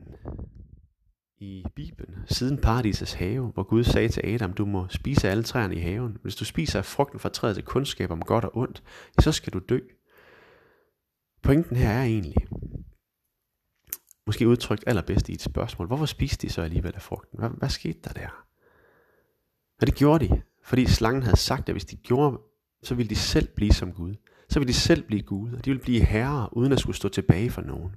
i 1.39 1.65
Bibelen, 1.75 2.15
siden 2.27 2.59
paradisets 2.59 3.13
have, 3.13 3.47
hvor 3.47 3.63
Gud 3.63 3.85
sagde 3.85 4.09
til 4.09 4.27
Adam, 4.27 4.53
du 4.53 4.67
må 4.67 4.87
spise 4.89 5.29
alle 5.29 5.43
træerne 5.43 5.75
i 5.75 5.81
haven. 5.81 6.19
Hvis 6.23 6.37
du 6.37 6.45
spiser 6.45 6.79
af 6.79 6.85
frugten 6.85 7.21
fra 7.21 7.29
træet 7.29 7.55
til 7.55 7.65
kundskab 7.65 8.11
om 8.11 8.23
godt 8.23 8.45
og 8.45 8.57
ondt, 8.57 8.83
så 9.21 9.33
skal 9.33 9.53
du 9.53 9.59
dø. 9.59 9.79
Pointen 11.43 11.77
her 11.77 11.89
er 11.89 12.03
egentlig, 12.03 12.35
måske 14.27 14.49
udtrykt 14.49 14.85
allerbedst 14.87 15.29
i 15.29 15.33
et 15.33 15.43
spørgsmål, 15.43 15.87
hvorfor 15.87 16.07
spiste 16.07 16.47
de 16.47 16.53
så 16.53 16.63
alligevel 16.63 16.95
af 16.95 17.03
frugten? 17.03 17.39
Hvad, 17.39 17.51
hvad 17.51 17.69
skete 17.69 17.99
der 18.05 18.13
der? 18.13 18.47
Og 19.81 19.87
det 19.87 19.95
gjorde 19.95 20.29
de, 20.29 20.43
fordi 20.65 20.87
slangen 20.87 21.23
havde 21.23 21.37
sagt, 21.37 21.69
at 21.69 21.75
hvis 21.75 21.85
de 21.85 21.97
gjorde 21.97 22.39
så 22.83 22.95
ville 22.95 23.11
de 23.11 23.17
selv 23.17 23.49
blive 23.49 23.73
som 23.73 23.93
Gud. 23.93 24.15
Så 24.49 24.59
ville 24.59 24.73
de 24.73 24.79
selv 24.79 25.03
blive 25.03 25.23
Gud, 25.23 25.53
og 25.53 25.65
de 25.65 25.71
ville 25.71 25.83
blive 25.83 26.05
herrer, 26.05 26.57
uden 26.57 26.73
at 26.73 26.81
skulle 26.81 26.97
stå 26.97 27.09
tilbage 27.09 27.51
for 27.51 27.63
nogen. 27.63 27.95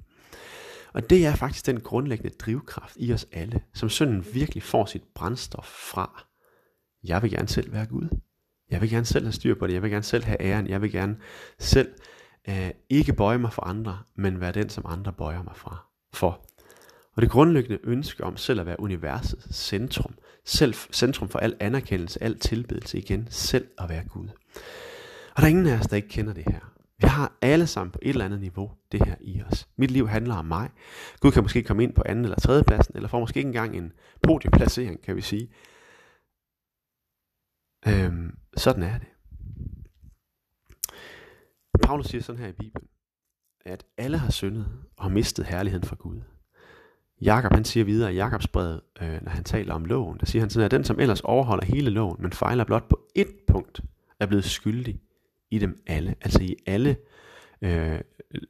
Og 0.93 1.09
det 1.09 1.25
er 1.25 1.35
faktisk 1.35 1.65
den 1.65 1.79
grundlæggende 1.79 2.37
drivkraft 2.37 2.95
i 2.99 3.13
os 3.13 3.27
alle, 3.31 3.61
som 3.73 3.89
synden 3.89 4.25
virkelig 4.33 4.63
får 4.63 4.85
sit 4.85 5.03
brændstof 5.15 5.65
fra. 5.65 6.25
Jeg 7.03 7.21
vil 7.21 7.31
gerne 7.31 7.47
selv 7.47 7.71
være 7.71 7.85
Gud. 7.85 8.19
Jeg 8.69 8.81
vil 8.81 8.89
gerne 8.89 9.05
selv 9.05 9.25
have 9.25 9.33
styr 9.33 9.55
på 9.55 9.67
det. 9.67 9.73
Jeg 9.73 9.81
vil 9.81 9.91
gerne 9.91 10.03
selv 10.03 10.23
have 10.23 10.41
æren. 10.41 10.67
Jeg 10.67 10.81
vil 10.81 10.91
gerne 10.91 11.17
selv 11.59 11.91
øh, 12.49 12.71
ikke 12.89 13.13
bøje 13.13 13.37
mig 13.37 13.53
for 13.53 13.63
andre, 13.63 13.99
men 14.15 14.41
være 14.41 14.51
den, 14.51 14.69
som 14.69 14.85
andre 14.87 15.13
bøjer 15.13 15.43
mig 15.43 15.55
fra, 15.55 15.85
for. 16.13 16.45
Og 17.15 17.21
det 17.21 17.31
grundlæggende 17.31 17.79
ønske 17.83 18.23
om 18.23 18.37
selv 18.37 18.59
at 18.59 18.65
være 18.65 18.79
universets 18.79 19.55
centrum, 19.55 20.13
selv 20.45 20.73
centrum 20.73 21.29
for 21.29 21.39
al 21.39 21.55
anerkendelse, 21.59 22.23
al 22.23 22.39
tilbedelse 22.39 22.97
igen, 22.97 23.27
selv 23.29 23.67
at 23.77 23.89
være 23.89 24.03
Gud. 24.03 24.27
Og 25.35 25.37
der 25.37 25.43
er 25.43 25.47
ingen 25.47 25.67
af 25.67 25.79
os, 25.79 25.87
der 25.87 25.95
ikke 25.95 26.07
kender 26.07 26.33
det 26.33 26.43
her. 26.47 26.59
Vi 26.99 27.07
har 27.07 27.37
alle 27.41 27.67
sammen 27.67 27.91
på 27.91 27.99
et 28.01 28.09
eller 28.09 28.25
andet 28.25 28.41
niveau 28.41 28.71
det 28.91 29.05
her 29.05 29.15
i 29.21 29.41
os. 29.41 29.67
Mit 29.77 29.91
liv 29.91 30.07
handler 30.07 30.35
om 30.35 30.45
mig. 30.45 30.69
Gud 31.19 31.31
kan 31.31 31.43
måske 31.43 31.63
komme 31.63 31.83
ind 31.83 31.93
på 31.93 32.03
anden 32.05 32.25
eller 32.25 32.39
tredje 32.39 32.63
pladsen, 32.63 32.95
eller 32.95 33.09
får 33.09 33.19
måske 33.19 33.37
ikke 33.37 33.47
engang 33.47 33.77
en 33.77 33.93
podieplacering, 34.23 35.01
kan 35.01 35.15
vi 35.15 35.21
sige. 35.21 35.49
Øhm, 37.87 38.37
sådan 38.57 38.83
er 38.83 38.97
det. 38.97 39.07
Paulus 41.77 42.05
siger 42.05 42.21
sådan 42.21 42.41
her 42.41 42.49
i 42.49 42.51
Bibelen, 42.51 42.87
at 43.65 43.85
alle 43.97 44.17
har 44.17 44.31
syndet 44.31 44.67
og 44.97 45.03
har 45.03 45.09
mistet 45.09 45.45
herligheden 45.45 45.87
fra 45.87 45.95
Gud. 45.99 46.21
Jakob 47.21 47.53
han 47.53 47.65
siger 47.65 47.83
videre 47.83 48.13
i 48.13 48.15
Jakobs 48.15 48.47
brev, 48.47 48.79
øh, 49.01 49.21
når 49.21 49.29
han 49.29 49.43
taler 49.43 49.73
om 49.73 49.85
loven, 49.85 50.17
der 50.19 50.25
siger 50.25 50.41
han 50.41 50.49
sådan, 50.49 50.65
at 50.65 50.71
den 50.71 50.83
som 50.83 50.99
ellers 50.99 51.21
overholder 51.21 51.65
hele 51.65 51.89
loven, 51.89 52.17
men 52.19 52.31
fejler 52.31 52.63
blot 52.63 52.89
på 52.89 52.99
ét 53.19 53.45
punkt, 53.47 53.81
er 54.19 54.25
blevet 54.25 54.45
skyldig 54.45 54.99
i 55.51 55.59
dem 55.59 55.83
alle. 55.87 56.15
Altså 56.21 56.43
i 56.43 56.55
alle, 56.65 56.97
øh, 57.61 57.99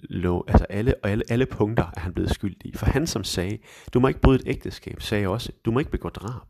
lov, 0.02 0.46
altså 0.48 0.66
alle, 0.70 0.96
og 1.04 1.10
alle, 1.10 1.24
alle 1.30 1.46
punkter 1.46 1.84
er 1.96 2.00
han 2.00 2.14
blevet 2.14 2.32
skyldig 2.32 2.66
i. 2.66 2.78
For 2.78 2.86
han 2.86 3.08
som 3.08 3.24
sagde, 3.24 3.58
du 3.94 4.00
må 4.00 4.08
ikke 4.08 4.22
bryde 4.22 4.40
et 4.40 4.48
ægteskab, 4.48 5.02
sagde 5.02 5.28
også, 5.28 5.52
du 5.66 5.72
må 5.72 5.80
ikke 5.80 5.92
begå 5.92 6.10
drab. 6.10 6.48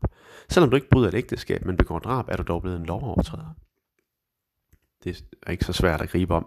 Selvom 0.48 0.70
du 0.70 0.76
ikke 0.76 0.90
bryder 0.90 1.08
et 1.08 1.14
ægteskab, 1.14 1.64
men 1.64 1.76
begår 1.76 1.98
drab, 1.98 2.24
er 2.28 2.36
du 2.36 2.42
dog 2.42 2.62
blevet 2.62 2.80
en 2.80 2.86
lovovertræder. 2.86 3.54
Det 5.06 5.24
er 5.42 5.50
ikke 5.50 5.64
så 5.64 5.72
svært 5.72 6.00
at 6.00 6.08
gribe 6.08 6.34
om. 6.34 6.46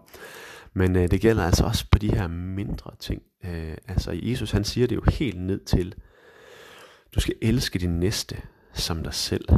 Men 0.73 0.95
øh, 0.95 1.11
det 1.11 1.21
gælder 1.21 1.43
altså 1.43 1.65
også 1.65 1.85
på 1.91 1.99
de 1.99 2.15
her 2.15 2.27
mindre 2.27 2.95
ting. 2.99 3.21
Øh, 3.43 3.77
altså 3.87 4.11
Jesus 4.23 4.51
han 4.51 4.63
siger 4.63 4.87
det 4.87 4.95
jo 4.95 5.03
helt 5.11 5.41
ned 5.41 5.65
til, 5.65 5.95
du 7.15 7.19
skal 7.19 7.35
elske 7.41 7.79
din 7.79 7.99
næste 7.99 8.41
som 8.73 9.03
dig 9.03 9.13
selv. 9.13 9.49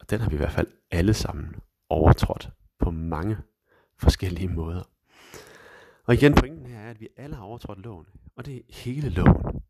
Og 0.00 0.10
den 0.10 0.20
har 0.20 0.28
vi 0.28 0.34
i 0.34 0.38
hvert 0.38 0.52
fald 0.52 0.66
alle 0.90 1.14
sammen 1.14 1.54
overtrådt 1.88 2.50
på 2.78 2.90
mange 2.90 3.36
forskellige 3.98 4.48
måder. 4.48 4.82
Og 6.04 6.14
igen, 6.14 6.34
pointen 6.34 6.66
her 6.66 6.78
er, 6.78 6.90
at 6.90 7.00
vi 7.00 7.08
alle 7.16 7.36
har 7.36 7.42
overtrådt 7.42 7.78
loven, 7.78 8.06
og 8.36 8.46
det 8.46 8.56
er 8.56 8.62
hele 8.68 9.08
loven. 9.08 9.62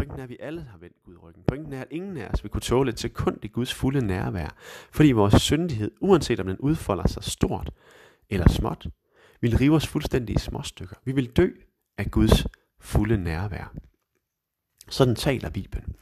Pointen 0.00 0.18
er, 0.18 0.22
at 0.22 0.28
vi 0.28 0.36
alle 0.40 0.62
har 0.62 0.78
vendt 0.78 0.96
Gud 1.04 1.16
ryggen. 1.22 1.42
Pointen 1.46 1.72
er, 1.72 1.80
at 1.80 1.86
ingen 1.90 2.16
af 2.16 2.28
os 2.28 2.44
vil 2.44 2.50
kunne 2.50 2.60
tåle 2.60 2.90
et 2.90 3.00
sekund 3.00 3.44
i 3.44 3.48
Guds 3.48 3.74
fulde 3.74 4.06
nærvær, 4.06 4.56
fordi 4.92 5.12
vores 5.12 5.42
syndighed, 5.42 5.90
uanset 6.00 6.40
om 6.40 6.46
den 6.46 6.58
udfolder 6.58 7.08
sig 7.08 7.24
stort 7.24 7.70
eller 8.30 8.48
småt, 8.48 8.86
vil 9.40 9.56
rive 9.58 9.76
os 9.76 9.86
fuldstændig 9.86 10.36
i 10.36 10.38
små 10.38 10.62
stykker. 10.62 10.96
Vi 11.04 11.12
vil 11.12 11.30
dø 11.30 11.48
af 11.98 12.10
Guds 12.10 12.46
fulde 12.80 13.16
nærvær. 13.16 13.74
Sådan 14.88 15.16
taler 15.16 15.50
Bibelen. 15.50 15.96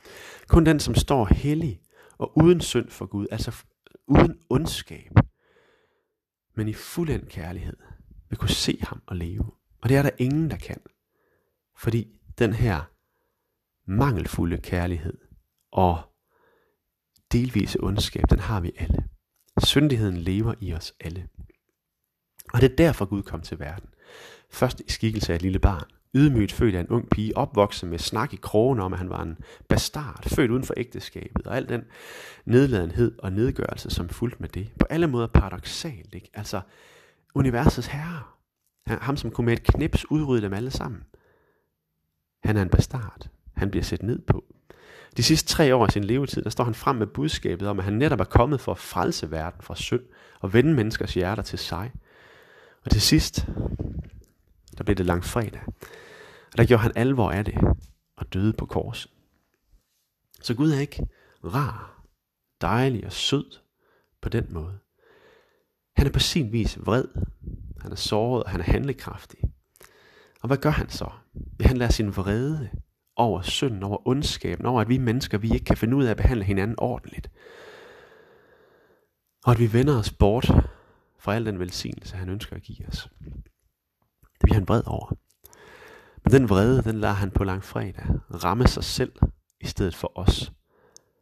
Kun 0.48 0.66
den, 0.66 0.80
som 0.80 0.94
står 0.94 1.24
hellig 1.24 1.80
og 2.18 2.38
uden 2.38 2.60
synd 2.60 2.88
for 2.88 3.06
Gud, 3.06 3.26
altså 3.30 3.64
uden 4.06 4.38
ondskab, 4.50 5.12
men 6.54 6.68
i 6.68 6.72
fuldendt 6.72 7.28
kærlighed, 7.28 7.76
vil 8.28 8.38
kunne 8.38 8.48
se 8.48 8.78
ham 8.82 9.02
og 9.06 9.16
leve. 9.16 9.50
Og 9.82 9.88
det 9.88 9.96
er 9.96 10.02
der 10.02 10.10
ingen, 10.18 10.50
der 10.50 10.56
kan. 10.56 10.80
Fordi 11.76 12.08
den 12.38 12.52
her 12.52 12.97
mangelfulde 13.88 14.58
kærlighed 14.58 15.18
og 15.72 16.02
delvise 17.32 17.80
ondskab, 17.80 18.24
den 18.30 18.38
har 18.38 18.60
vi 18.60 18.72
alle. 18.76 19.08
Syndigheden 19.64 20.16
lever 20.16 20.54
i 20.60 20.74
os 20.74 20.94
alle. 21.00 21.28
Og 22.52 22.60
det 22.60 22.72
er 22.72 22.76
derfor 22.76 23.04
Gud 23.04 23.22
kom 23.22 23.40
til 23.40 23.58
verden. 23.58 23.88
Først 24.50 24.80
i 24.80 24.92
skikkelse 24.92 25.32
af 25.32 25.36
et 25.36 25.42
lille 25.42 25.58
barn, 25.58 25.84
ydmygt 26.14 26.52
født 26.52 26.74
af 26.74 26.80
en 26.80 26.88
ung 26.88 27.10
pige, 27.10 27.36
opvokset 27.36 27.88
med 27.88 27.98
snak 27.98 28.32
i 28.32 28.38
krogen 28.42 28.80
om, 28.80 28.92
at 28.92 28.98
han 28.98 29.10
var 29.10 29.22
en 29.22 29.38
bastard, 29.68 30.28
født 30.28 30.50
uden 30.50 30.64
for 30.64 30.74
ægteskabet, 30.76 31.46
og 31.46 31.56
al 31.56 31.68
den 31.68 31.84
nedladenhed 32.44 33.18
og 33.18 33.32
nedgørelse, 33.32 33.90
som 33.90 34.08
fulgte 34.08 34.40
med 34.40 34.48
det. 34.48 34.70
På 34.78 34.86
alle 34.90 35.06
måder 35.06 35.26
paradoxalt, 35.26 36.14
ikke? 36.14 36.30
Altså, 36.34 36.60
universets 37.34 37.86
herre, 37.86 38.22
ham 38.86 39.16
som 39.16 39.30
kunne 39.30 39.44
med 39.44 39.52
et 39.52 39.62
knips 39.62 40.10
udrydde 40.10 40.42
dem 40.42 40.52
alle 40.52 40.70
sammen. 40.70 41.04
Han 42.44 42.56
er 42.56 42.62
en 42.62 42.68
bastard. 42.68 43.28
Han 43.58 43.70
bliver 43.70 43.84
set 43.84 44.02
ned 44.02 44.18
på. 44.18 44.44
De 45.16 45.22
sidste 45.22 45.48
tre 45.48 45.74
år 45.74 45.84
af 45.84 45.92
sin 45.92 46.04
levetid, 46.04 46.42
der 46.42 46.50
står 46.50 46.64
han 46.64 46.74
frem 46.74 46.96
med 46.96 47.06
budskabet 47.06 47.68
om, 47.68 47.78
at 47.78 47.84
han 47.84 47.92
netop 47.92 48.20
er 48.20 48.24
kommet 48.24 48.60
for 48.60 48.72
at 48.72 48.78
frelse 48.78 49.30
verden 49.30 49.62
fra 49.62 49.74
synd 49.74 50.02
og 50.40 50.52
vende 50.52 50.74
menneskers 50.74 51.14
hjerter 51.14 51.42
til 51.42 51.58
sig. 51.58 51.92
Og 52.84 52.90
til 52.90 53.00
sidst, 53.00 53.46
der 54.78 54.84
blev 54.84 54.96
det 54.96 55.06
langt 55.06 55.24
fredag. 55.24 55.62
Og 56.52 56.58
der 56.58 56.64
gjorde 56.64 56.82
han 56.82 56.92
alvor 56.96 57.30
af 57.30 57.44
det 57.44 57.54
og 58.16 58.32
døde 58.32 58.52
på 58.52 58.66
korset. 58.66 59.10
Så 60.42 60.54
Gud 60.54 60.70
er 60.70 60.80
ikke 60.80 61.06
rar, 61.44 62.02
dejlig 62.60 63.06
og 63.06 63.12
sød 63.12 63.58
på 64.20 64.28
den 64.28 64.46
måde. 64.50 64.78
Han 65.96 66.06
er 66.06 66.10
på 66.10 66.18
sin 66.18 66.52
vis 66.52 66.78
vred. 66.86 67.04
Han 67.80 67.92
er 67.92 67.96
såret, 67.96 68.44
og 68.44 68.50
han 68.50 68.60
er 68.60 68.64
handlekraftig. 68.64 69.40
Og 70.40 70.46
hvad 70.46 70.56
gør 70.56 70.70
han 70.70 70.88
så? 70.88 71.10
Han 71.60 71.76
lader 71.76 71.92
sin 71.92 72.16
vrede 72.16 72.70
over 73.18 73.42
synden, 73.42 73.82
over 73.82 74.08
ondskaben, 74.08 74.66
over 74.66 74.80
at 74.80 74.88
vi 74.88 74.98
mennesker, 74.98 75.38
vi 75.38 75.50
ikke 75.50 75.64
kan 75.64 75.76
finde 75.76 75.96
ud 75.96 76.04
af 76.04 76.10
at 76.10 76.16
behandle 76.16 76.44
hinanden 76.44 76.76
ordentligt. 76.78 77.30
Og 79.44 79.52
at 79.52 79.58
vi 79.58 79.72
vender 79.72 79.98
os 79.98 80.12
bort 80.12 80.50
fra 81.18 81.34
al 81.34 81.46
den 81.46 81.58
velsignelse, 81.58 82.16
han 82.16 82.28
ønsker 82.28 82.56
at 82.56 82.62
give 82.62 82.88
os. 82.88 83.08
Det 84.22 84.42
bliver 84.42 84.54
han 84.54 84.68
vred 84.68 84.82
over. 84.86 85.16
Men 86.24 86.32
den 86.32 86.48
vrede, 86.48 86.82
den 86.82 87.00
lader 87.00 87.14
han 87.14 87.30
på 87.30 87.44
langfredag 87.44 88.06
ramme 88.44 88.66
sig 88.66 88.84
selv 88.84 89.12
i 89.60 89.66
stedet 89.66 89.94
for 89.94 90.18
os. 90.18 90.52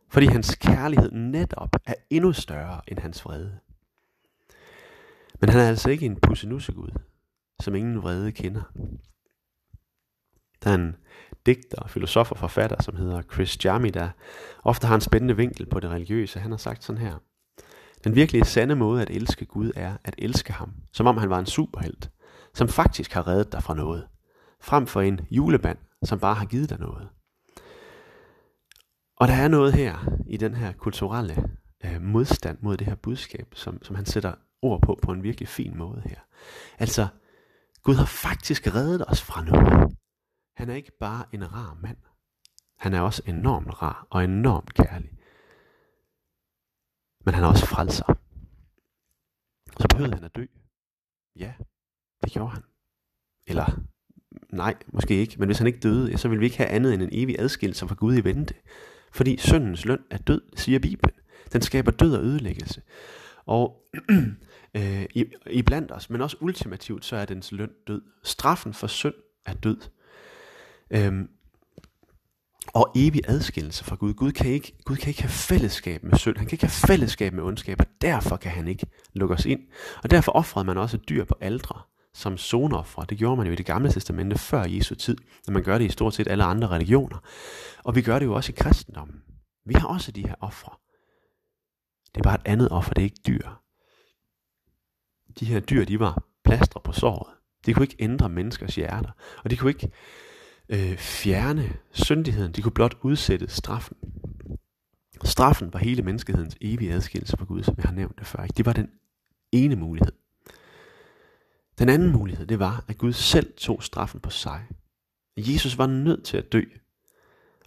Fordi 0.09 0.27
hans 0.27 0.55
kærlighed 0.55 1.13
netop 1.13 1.77
er 1.87 1.95
endnu 2.11 2.33
større 2.33 2.81
end 2.89 2.99
hans 2.99 3.25
vrede. 3.25 3.59
Men 5.41 5.51
han 5.51 5.61
er 5.61 5.69
altså 5.69 5.91
ikke 5.91 6.07
en 6.07 6.21
pussenussegud, 6.21 6.91
som 7.61 7.75
ingen 7.75 8.03
vrede 8.03 8.33
kender. 8.33 8.63
Der 10.63 10.71
er 10.71 10.75
en 10.75 10.97
digter, 11.47 11.89
filosof 11.89 12.33
og 12.33 12.39
forfatter, 12.39 12.83
som 12.83 12.97
hedder 12.97 13.23
Chris 13.23 13.65
Jami, 13.65 13.91
der 13.91 14.09
ofte 14.65 14.87
har 14.87 14.95
en 14.95 15.01
spændende 15.01 15.37
vinkel 15.37 15.67
på 15.67 15.81
det 15.81 15.91
religiøse. 15.91 16.41
Han 16.41 16.51
har 16.51 16.59
sagt 16.59 16.85
sådan 16.85 17.03
her. 17.03 17.15
Den 18.05 18.15
virkelige 18.15 18.45
sande 18.45 18.75
måde 18.75 19.03
at 19.03 19.11
elske 19.11 19.47
Gud 19.47 19.71
er 19.77 19.97
at 20.05 20.15
elske 20.19 20.53
ham, 20.53 20.73
som 20.93 21.07
om 21.07 21.17
han 21.17 21.31
var 21.31 21.39
en 21.39 21.47
superhelt, 21.47 22.11
som 22.55 22.69
faktisk 22.69 23.13
har 23.13 23.27
reddet 23.29 23.53
dig 23.53 23.63
fra 23.63 23.75
noget, 23.75 24.07
frem 24.61 24.87
for 24.87 25.01
en 25.01 25.21
julemand, 25.31 25.79
som 26.05 26.19
bare 26.19 26.35
har 26.35 26.47
givet 26.47 26.71
dig 26.71 26.79
noget. 26.79 27.09
Og 29.17 29.29
der 29.29 29.35
er 29.35 29.49
noget 29.49 29.73
her 29.73 30.09
i 30.27 30.37
den 30.37 30.55
her 30.55 30.73
kulturelle 30.73 31.49
øh, 31.85 32.03
modstand 32.03 32.59
mod 32.61 32.77
det 32.77 32.87
her 32.87 32.95
budskab, 32.95 33.47
som, 33.55 33.83
som 33.83 33.97
han 33.97 34.07
sætter 34.07 34.35
ord 34.63 34.83
på 34.83 34.99
på 35.03 35.13
en 35.13 35.23
virkelig 35.23 35.49
fin 35.49 35.79
måde 35.79 36.03
her. 36.05 36.19
Altså, 36.79 37.07
Gud 37.83 37.95
har 37.95 38.05
faktisk 38.05 38.75
reddet 38.75 39.05
os 39.09 39.23
fra 39.23 39.45
noget. 39.45 39.96
Han 40.57 40.71
er 40.71 40.75
ikke 40.75 40.93
bare 41.01 41.25
en 41.33 41.53
rar 41.53 41.79
mand. 41.83 41.97
Han 42.79 42.95
er 42.95 43.01
også 43.01 43.23
enormt 43.27 43.83
rar 43.83 44.07
og 44.11 44.25
enormt 44.25 44.75
kærlig. 44.75 45.11
Men 47.25 47.35
han 47.35 47.45
er 47.45 47.49
også 47.49 47.67
frelser. 47.67 48.15
Så 49.81 49.89
behøvede 49.91 50.15
han 50.15 50.25
at 50.25 50.37
dø. 50.37 50.45
Ja, 51.37 51.53
det 52.25 52.33
gjorde 52.33 52.51
han. 52.51 52.63
Eller, 53.47 53.81
nej, 54.53 54.75
måske 54.87 55.15
ikke. 55.15 55.37
Men 55.39 55.49
hvis 55.49 55.59
han 55.59 55.67
ikke 55.67 55.81
døde, 55.81 56.19
så 56.19 56.29
ville 56.29 56.41
vi 56.41 56.47
ikke 56.47 56.57
have 56.57 56.69
andet 56.69 56.95
end 56.95 57.03
en 57.03 57.09
evig 57.13 57.37
adskillelse 57.39 57.89
fra 57.89 57.95
Gud 57.95 58.17
i 58.17 58.25
vente. 58.25 58.55
Fordi 59.13 59.37
syndens 59.37 59.85
løn 59.85 60.05
er 60.11 60.19
død, 60.19 60.43
siger 60.57 60.79
Bibelen. 60.79 61.15
Den 61.53 61.63
skaber 61.63 61.91
død 61.91 62.15
og 62.17 62.25
ødelæggelse. 62.25 62.83
Og 63.47 63.89
øh, 64.77 65.07
i, 65.15 65.25
i 65.51 65.63
blandt 65.63 65.93
os, 65.93 66.11
men 66.11 66.21
også 66.21 66.37
ultimativt, 66.41 67.05
så 67.05 67.17
er 67.17 67.25
dens 67.25 67.53
løn 67.53 67.73
død. 67.87 68.03
Straffen 68.25 68.75
for 68.75 68.87
synd 68.87 69.15
er 69.47 69.55
død. 69.55 69.81
Øhm, 70.91 71.29
og 72.75 72.93
evig 72.95 73.23
adskillelse 73.29 73.85
fra 73.85 73.97
Gud. 73.97 74.15
Gud 74.15 74.33
kan, 74.33 74.47
ikke, 74.47 74.73
Gud 74.85 74.97
kan 74.97 75.09
ikke 75.09 75.23
have 75.23 75.31
fællesskab 75.31 76.03
med 76.03 76.19
synd. 76.19 76.37
Han 76.37 76.47
kan 76.47 76.55
ikke 76.55 76.67
have 76.67 76.89
fællesskab 76.89 77.33
med 77.33 77.43
ondskab, 77.43 77.81
og 77.81 77.87
derfor 78.01 78.37
kan 78.37 78.53
han 78.53 78.69
ikke 78.69 78.87
lukke 79.15 79.35
os 79.35 79.47
ind. 79.47 79.61
Og 80.03 80.11
derfor 80.11 80.33
offrede 80.33 80.67
man 80.67 80.79
også 80.79 80.97
dyr 80.97 81.25
på 81.25 81.35
aldre 81.41 81.81
som 82.15 82.39
zonoffre. 82.39 83.07
Det 83.09 83.19
gjorde 83.19 83.37
man 83.37 83.47
jo 83.47 83.53
i 83.53 83.57
det 83.57 83.67
gamle 83.67 83.93
testamente 83.93 84.39
før 84.39 84.65
Jesu 84.65 84.95
tid, 84.95 85.17
når 85.47 85.53
man 85.53 85.63
gør 85.63 85.79
det 85.79 85.85
i 85.85 85.89
stort 85.89 86.15
set 86.15 86.29
alle 86.29 86.45
andre 86.45 86.69
religioner. 86.69 87.19
Og 87.85 87.95
vi 87.95 88.03
gør 88.03 88.19
det 88.19 88.27
jo 88.27 88.35
også 88.35 88.53
i 88.53 88.55
kristendommen. 88.59 89.23
Vi 89.67 89.75
har 89.75 89.89
også 89.89 90.13
de 90.13 90.27
her 90.27 90.35
ofre. 90.41 90.73
Det 92.15 92.21
er 92.21 92.23
bare 92.23 92.35
et 92.35 92.43
andet 92.45 92.69
offer, 92.71 92.95
det 92.95 93.03
er 93.03 93.05
ikke 93.05 93.23
dyr. 93.27 93.49
De 95.41 95.45
her 95.45 95.61
dyr, 95.61 95.85
de 95.85 96.01
var 96.01 96.23
plaster 96.45 96.81
på 96.81 96.93
såret. 96.93 97.35
De 97.67 97.75
kunne 97.75 97.85
ikke 97.85 97.97
ændre 97.99 98.29
menneskers 98.29 98.75
hjerter, 98.75 99.11
og 99.45 99.51
de 99.51 99.57
kunne 99.57 99.71
ikke 99.71 99.91
øh, 100.69 100.97
fjerne 100.97 101.77
syndigheden. 101.91 102.53
De 102.53 102.63
kunne 102.63 102.73
blot 102.73 102.97
udsætte 103.03 103.49
straffen. 103.49 103.97
Straffen 105.25 105.73
var 105.73 105.79
hele 105.79 106.03
menneskehedens 106.03 106.57
evige 106.61 106.93
adskillelse 106.93 107.37
fra 107.37 107.45
Gud, 107.45 107.63
som 107.63 107.75
jeg 107.77 107.85
har 107.85 107.95
nævnt 107.95 108.19
det 108.19 108.27
før. 108.27 108.43
Ikke? 108.43 108.55
Det 108.57 108.67
var 108.67 108.73
den 108.73 108.91
ene 109.53 109.77
mulighed. 109.77 110.13
Den 111.79 111.89
anden 111.89 112.13
mulighed, 112.13 112.47
det 112.47 112.59
var, 112.59 112.85
at 112.89 112.99
Gud 112.99 113.13
selv 113.13 113.53
tog 113.57 113.83
straffen 113.83 114.21
på 114.21 114.31
sig. 114.31 114.67
Jesus 115.37 115.79
var 115.79 115.87
nødt 115.87 116.25
til 116.25 116.37
at 116.37 116.53
dø, 116.53 116.63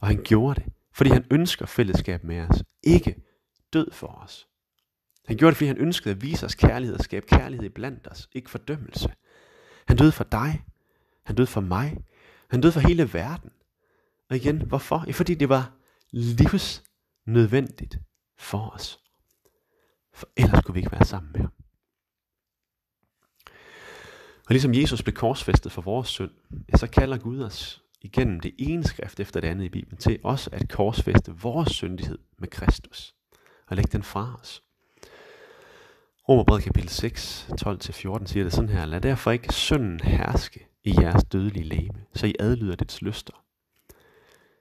og 0.01 0.07
han 0.07 0.23
gjorde 0.23 0.61
det, 0.61 0.73
fordi 0.93 1.09
han 1.09 1.25
ønsker 1.31 1.65
fællesskab 1.65 2.23
med 2.23 2.39
os, 2.39 2.63
ikke 2.83 3.15
død 3.73 3.91
for 3.91 4.07
os. 4.07 4.47
Han 5.25 5.37
gjorde 5.37 5.51
det, 5.51 5.57
fordi 5.57 5.67
han 5.67 5.77
ønskede 5.77 6.15
at 6.15 6.21
vise 6.21 6.45
os 6.45 6.55
kærlighed 6.55 6.97
og 6.97 7.03
skabe 7.03 7.25
kærlighed 7.27 7.69
blandt 7.69 8.07
os, 8.07 8.29
ikke 8.33 8.49
fordømmelse. 8.49 9.09
Han 9.87 9.97
døde 9.97 10.11
for 10.11 10.23
dig, 10.23 10.63
han 11.23 11.35
døde 11.35 11.47
for 11.47 11.61
mig, 11.61 11.97
han 12.49 12.61
døde 12.61 12.73
for 12.73 12.79
hele 12.79 13.13
verden. 13.13 13.51
Og 14.29 14.35
igen, 14.35 14.61
hvorfor? 14.61 15.03
Ja, 15.07 15.11
fordi 15.11 15.35
det 15.35 15.49
var 15.49 15.71
livsnødvendigt 16.11 17.99
for 18.37 18.69
os. 18.69 18.99
For 20.13 20.29
ellers 20.37 20.63
kunne 20.65 20.73
vi 20.73 20.79
ikke 20.79 20.91
være 20.91 21.05
sammen 21.05 21.31
med 21.31 21.41
ham. 21.41 21.51
Og 24.49 24.53
ligesom 24.53 24.73
Jesus 24.73 25.03
blev 25.03 25.15
korsfæstet 25.15 25.71
for 25.71 25.81
vores 25.81 26.07
synd, 26.07 26.31
ja, 26.71 26.77
så 26.77 26.87
kalder 26.87 27.17
Gud 27.17 27.41
os 27.41 27.83
igennem 28.01 28.39
det 28.39 28.55
ene 28.57 28.83
skrift 28.83 29.19
efter 29.19 29.39
det 29.39 29.47
andet 29.47 29.65
i 29.65 29.69
Bibelen 29.69 29.97
til 29.97 30.19
os 30.23 30.49
at 30.51 30.69
korsfæste 30.69 31.31
vores 31.31 31.69
syndighed 31.69 32.17
med 32.37 32.47
Kristus 32.47 33.15
og 33.67 33.75
lægge 33.75 33.91
den 33.91 34.03
fra 34.03 34.37
os. 34.41 34.63
Romerbrevet 36.29 36.63
kapitel 36.63 36.89
6, 36.89 37.47
12-14 37.49 38.25
siger 38.25 38.43
det 38.43 38.53
sådan 38.53 38.69
her, 38.69 38.85
Lad 38.85 39.01
derfor 39.01 39.31
ikke 39.31 39.53
synden 39.53 39.99
herske 39.99 40.67
i 40.89 41.01
jeres 41.01 41.23
dødelige 41.23 41.63
læme, 41.63 42.05
så 42.13 42.27
I 42.27 42.35
adlyder 42.39 42.75
dets 42.75 43.01
lyster. 43.01 43.33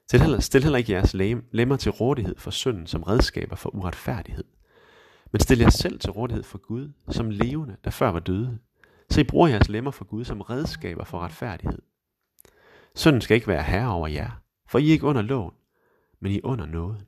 Stil 0.08 0.20
heller, 0.20 0.40
stil 0.40 0.62
heller 0.62 0.78
ikke 0.78 0.92
jeres 0.92 1.14
lemmer 1.52 1.76
til 1.76 1.92
rådighed 1.92 2.36
for 2.38 2.50
synden 2.50 2.86
som 2.86 3.02
redskaber 3.02 3.56
for 3.56 3.74
uretfærdighed, 3.74 4.44
men 5.32 5.40
stil 5.40 5.58
jer 5.58 5.70
selv 5.70 6.00
til 6.00 6.10
rådighed 6.10 6.44
for 6.44 6.58
Gud 6.58 6.92
som 7.10 7.30
levende, 7.30 7.76
der 7.84 7.90
før 7.90 8.10
var 8.10 8.20
døde, 8.20 8.58
så 9.10 9.20
I 9.20 9.24
bruger 9.24 9.48
jeres 9.48 9.68
lemmer 9.68 9.90
for 9.90 10.04
Gud 10.04 10.24
som 10.24 10.40
redskaber 10.40 11.04
for 11.04 11.18
retfærdighed. 11.18 11.78
Synden 12.94 13.20
skal 13.20 13.34
ikke 13.34 13.48
være 13.48 13.62
herre 13.62 13.92
over 13.92 14.08
jer, 14.08 14.30
for 14.68 14.78
I 14.78 14.88
er 14.88 14.92
ikke 14.92 15.06
under 15.06 15.22
loven, 15.22 15.54
men 16.20 16.32
I 16.32 16.36
er 16.36 16.40
under 16.44 16.66
nåden. 16.66 17.07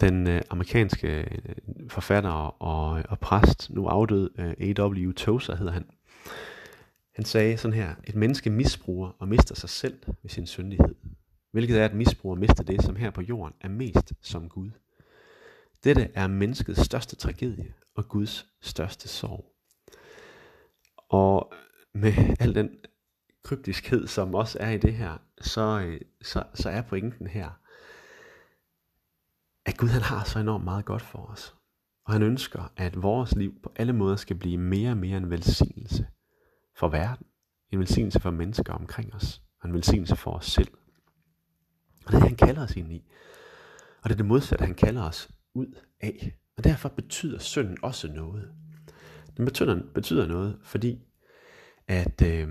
Den 0.00 0.26
øh, 0.26 0.42
amerikanske 0.50 1.08
øh, 1.20 1.54
forfatter 1.88 2.30
og, 2.30 3.02
og 3.08 3.18
præst, 3.18 3.70
nu 3.70 3.86
afdød 3.86 4.30
øh, 4.38 4.54
A.W. 4.60 5.12
Tozer 5.12 5.56
hedder 5.56 5.72
han, 5.72 5.86
han 7.14 7.24
sagde 7.24 7.56
sådan 7.56 7.74
her, 7.74 7.94
et 8.04 8.14
menneske 8.14 8.50
misbruger 8.50 9.10
og 9.18 9.28
mister 9.28 9.54
sig 9.54 9.68
selv 9.68 9.98
ved 10.22 10.30
sin 10.30 10.46
syndighed, 10.46 10.94
hvilket 11.50 11.80
er 11.80 11.84
at 11.84 11.94
misbruger 11.94 12.36
mister 12.36 12.62
det, 12.62 12.82
som 12.82 12.96
her 12.96 13.10
på 13.10 13.22
jorden 13.22 13.54
er 13.60 13.68
mest 13.68 14.12
som 14.20 14.48
Gud. 14.48 14.70
Dette 15.84 16.10
er 16.14 16.26
menneskets 16.26 16.80
største 16.80 17.16
tragedie 17.16 17.74
og 17.94 18.08
Guds 18.08 18.46
største 18.60 19.08
sorg. 19.08 19.52
Og 21.08 21.52
med 21.92 22.12
al 22.40 22.54
den 22.54 22.70
kryptiskhed, 23.42 24.06
som 24.06 24.34
også 24.34 24.58
er 24.60 24.70
i 24.70 24.78
det 24.78 24.94
her, 24.94 25.18
så, 25.40 25.80
øh, 25.86 26.00
så, 26.22 26.42
så 26.54 26.70
er 26.70 26.82
pointen 26.82 27.26
her, 27.26 27.50
at 29.68 29.76
Gud 29.76 29.88
han 29.88 30.02
har 30.02 30.24
så 30.24 30.38
enormt 30.38 30.64
meget 30.64 30.84
godt 30.84 31.02
for 31.02 31.18
os. 31.18 31.54
Og 32.04 32.12
han 32.12 32.22
ønsker, 32.22 32.72
at 32.76 33.02
vores 33.02 33.36
liv 33.36 33.62
på 33.62 33.72
alle 33.76 33.92
måder 33.92 34.16
skal 34.16 34.36
blive 34.36 34.58
mere 34.58 34.90
og 34.90 34.96
mere 34.96 35.16
en 35.16 35.30
velsignelse 35.30 36.06
for 36.76 36.88
verden. 36.88 37.26
En 37.70 37.78
velsignelse 37.78 38.20
for 38.20 38.30
mennesker 38.30 38.72
omkring 38.72 39.14
os. 39.14 39.42
Og 39.60 39.68
en 39.68 39.74
velsignelse 39.74 40.16
for 40.16 40.30
os 40.30 40.46
selv. 40.46 40.68
Og 42.06 42.12
det 42.12 42.14
er 42.14 42.20
det, 42.20 42.28
han 42.28 42.36
kalder 42.36 42.62
os 42.62 42.76
ind 42.76 42.92
i. 42.92 43.04
Og 44.02 44.08
det 44.08 44.12
er 44.12 44.16
det 44.16 44.26
modsatte, 44.26 44.64
han 44.64 44.74
kalder 44.74 45.02
os 45.02 45.30
ud 45.54 45.66
af. 46.00 46.38
Og 46.56 46.64
derfor 46.64 46.88
betyder 46.88 47.38
synden 47.38 47.78
også 47.82 48.08
noget. 48.12 48.52
Den 49.36 49.44
betyder, 49.44 49.82
betyder 49.94 50.26
noget, 50.26 50.58
fordi 50.62 50.98
at 51.88 52.22
øh, 52.22 52.48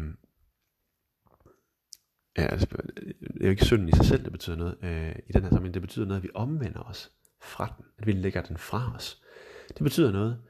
ja, 2.37 2.45
altså, 2.45 2.67
det 2.97 3.41
er 3.41 3.45
jo 3.45 3.49
ikke 3.49 3.65
synden 3.65 3.89
i 3.89 3.91
sig 3.91 4.05
selv, 4.05 4.23
det 4.23 4.31
betyder 4.31 4.55
noget 4.55 4.77
øh, 4.83 5.15
i 5.27 5.31
den 5.31 5.43
her 5.43 5.49
sammenhæng. 5.49 5.73
Det 5.73 5.81
betyder 5.81 6.05
noget, 6.05 6.19
at 6.19 6.23
vi 6.23 6.29
omvender 6.33 6.79
os 6.81 7.11
fra 7.41 7.73
den. 7.77 7.85
At 7.97 8.07
vi 8.07 8.11
lægger 8.11 8.41
den 8.41 8.57
fra 8.57 8.93
os. 8.95 9.21
Det 9.67 9.83
betyder 9.83 10.11
noget, 10.11 10.41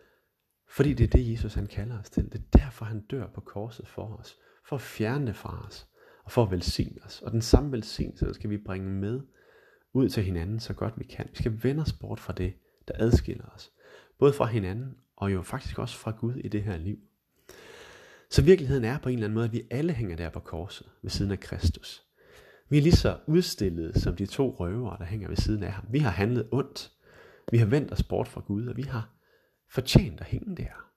fordi 0.69 0.93
det 0.93 1.03
er 1.03 1.17
det, 1.17 1.31
Jesus 1.31 1.53
han 1.53 1.67
kalder 1.67 1.99
os 1.99 2.09
til. 2.09 2.25
Det 2.25 2.35
er 2.35 2.59
derfor, 2.59 2.85
han 2.85 3.01
dør 3.01 3.27
på 3.27 3.41
korset 3.41 3.87
for 3.87 4.17
os. 4.19 4.37
For 4.65 4.75
at 4.75 4.81
fjerne 4.81 5.27
det 5.27 5.35
fra 5.35 5.65
os. 5.67 5.87
Og 6.23 6.31
for 6.31 6.43
at 6.43 6.51
velsigne 6.51 7.03
os. 7.03 7.21
Og 7.21 7.31
den 7.31 7.41
samme 7.41 7.71
velsignelse 7.71 8.33
skal 8.33 8.49
vi 8.49 8.57
bringe 8.57 8.89
med 8.89 9.21
ud 9.93 10.09
til 10.09 10.23
hinanden 10.23 10.59
så 10.59 10.73
godt 10.73 10.93
vi 10.97 11.03
kan. 11.03 11.27
Vi 11.29 11.35
skal 11.35 11.63
vende 11.63 11.81
os 11.81 11.93
bort 11.93 12.19
fra 12.19 12.33
det, 12.33 12.53
der 12.87 12.93
adskiller 12.95 13.45
os. 13.45 13.71
Både 14.19 14.33
fra 14.33 14.45
hinanden 14.45 14.95
og 15.15 15.33
jo 15.33 15.41
faktisk 15.41 15.79
også 15.79 15.97
fra 15.97 16.11
Gud 16.11 16.35
i 16.35 16.47
det 16.47 16.63
her 16.63 16.77
liv. 16.77 16.97
Så 18.29 18.41
virkeligheden 18.41 18.85
er 18.85 18.97
på 18.97 19.09
en 19.09 19.15
eller 19.15 19.25
anden 19.25 19.35
måde, 19.35 19.45
at 19.45 19.53
vi 19.53 19.67
alle 19.71 19.93
hænger 19.93 20.15
der 20.15 20.29
på 20.29 20.39
korset 20.39 20.87
ved 21.01 21.09
siden 21.11 21.31
af 21.31 21.39
Kristus. 21.39 22.03
Vi 22.69 22.77
er 22.77 22.81
lige 22.81 22.95
så 22.95 23.17
udstillede 23.27 23.99
som 23.99 24.15
de 24.15 24.25
to 24.25 24.55
røvere, 24.59 24.97
der 24.99 25.05
hænger 25.05 25.27
ved 25.27 25.37
siden 25.37 25.63
af 25.63 25.71
ham. 25.71 25.85
Vi 25.89 25.99
har 25.99 26.09
handlet 26.09 26.47
ondt. 26.51 26.91
Vi 27.51 27.57
har 27.57 27.65
vendt 27.65 27.91
os 27.91 28.03
bort 28.03 28.27
fra 28.27 28.41
Gud, 28.41 28.67
og 28.67 28.77
vi 28.77 28.81
har 28.81 29.09
fortjent 29.69 30.21
at 30.21 30.27
hænge 30.27 30.55
der. 30.55 30.87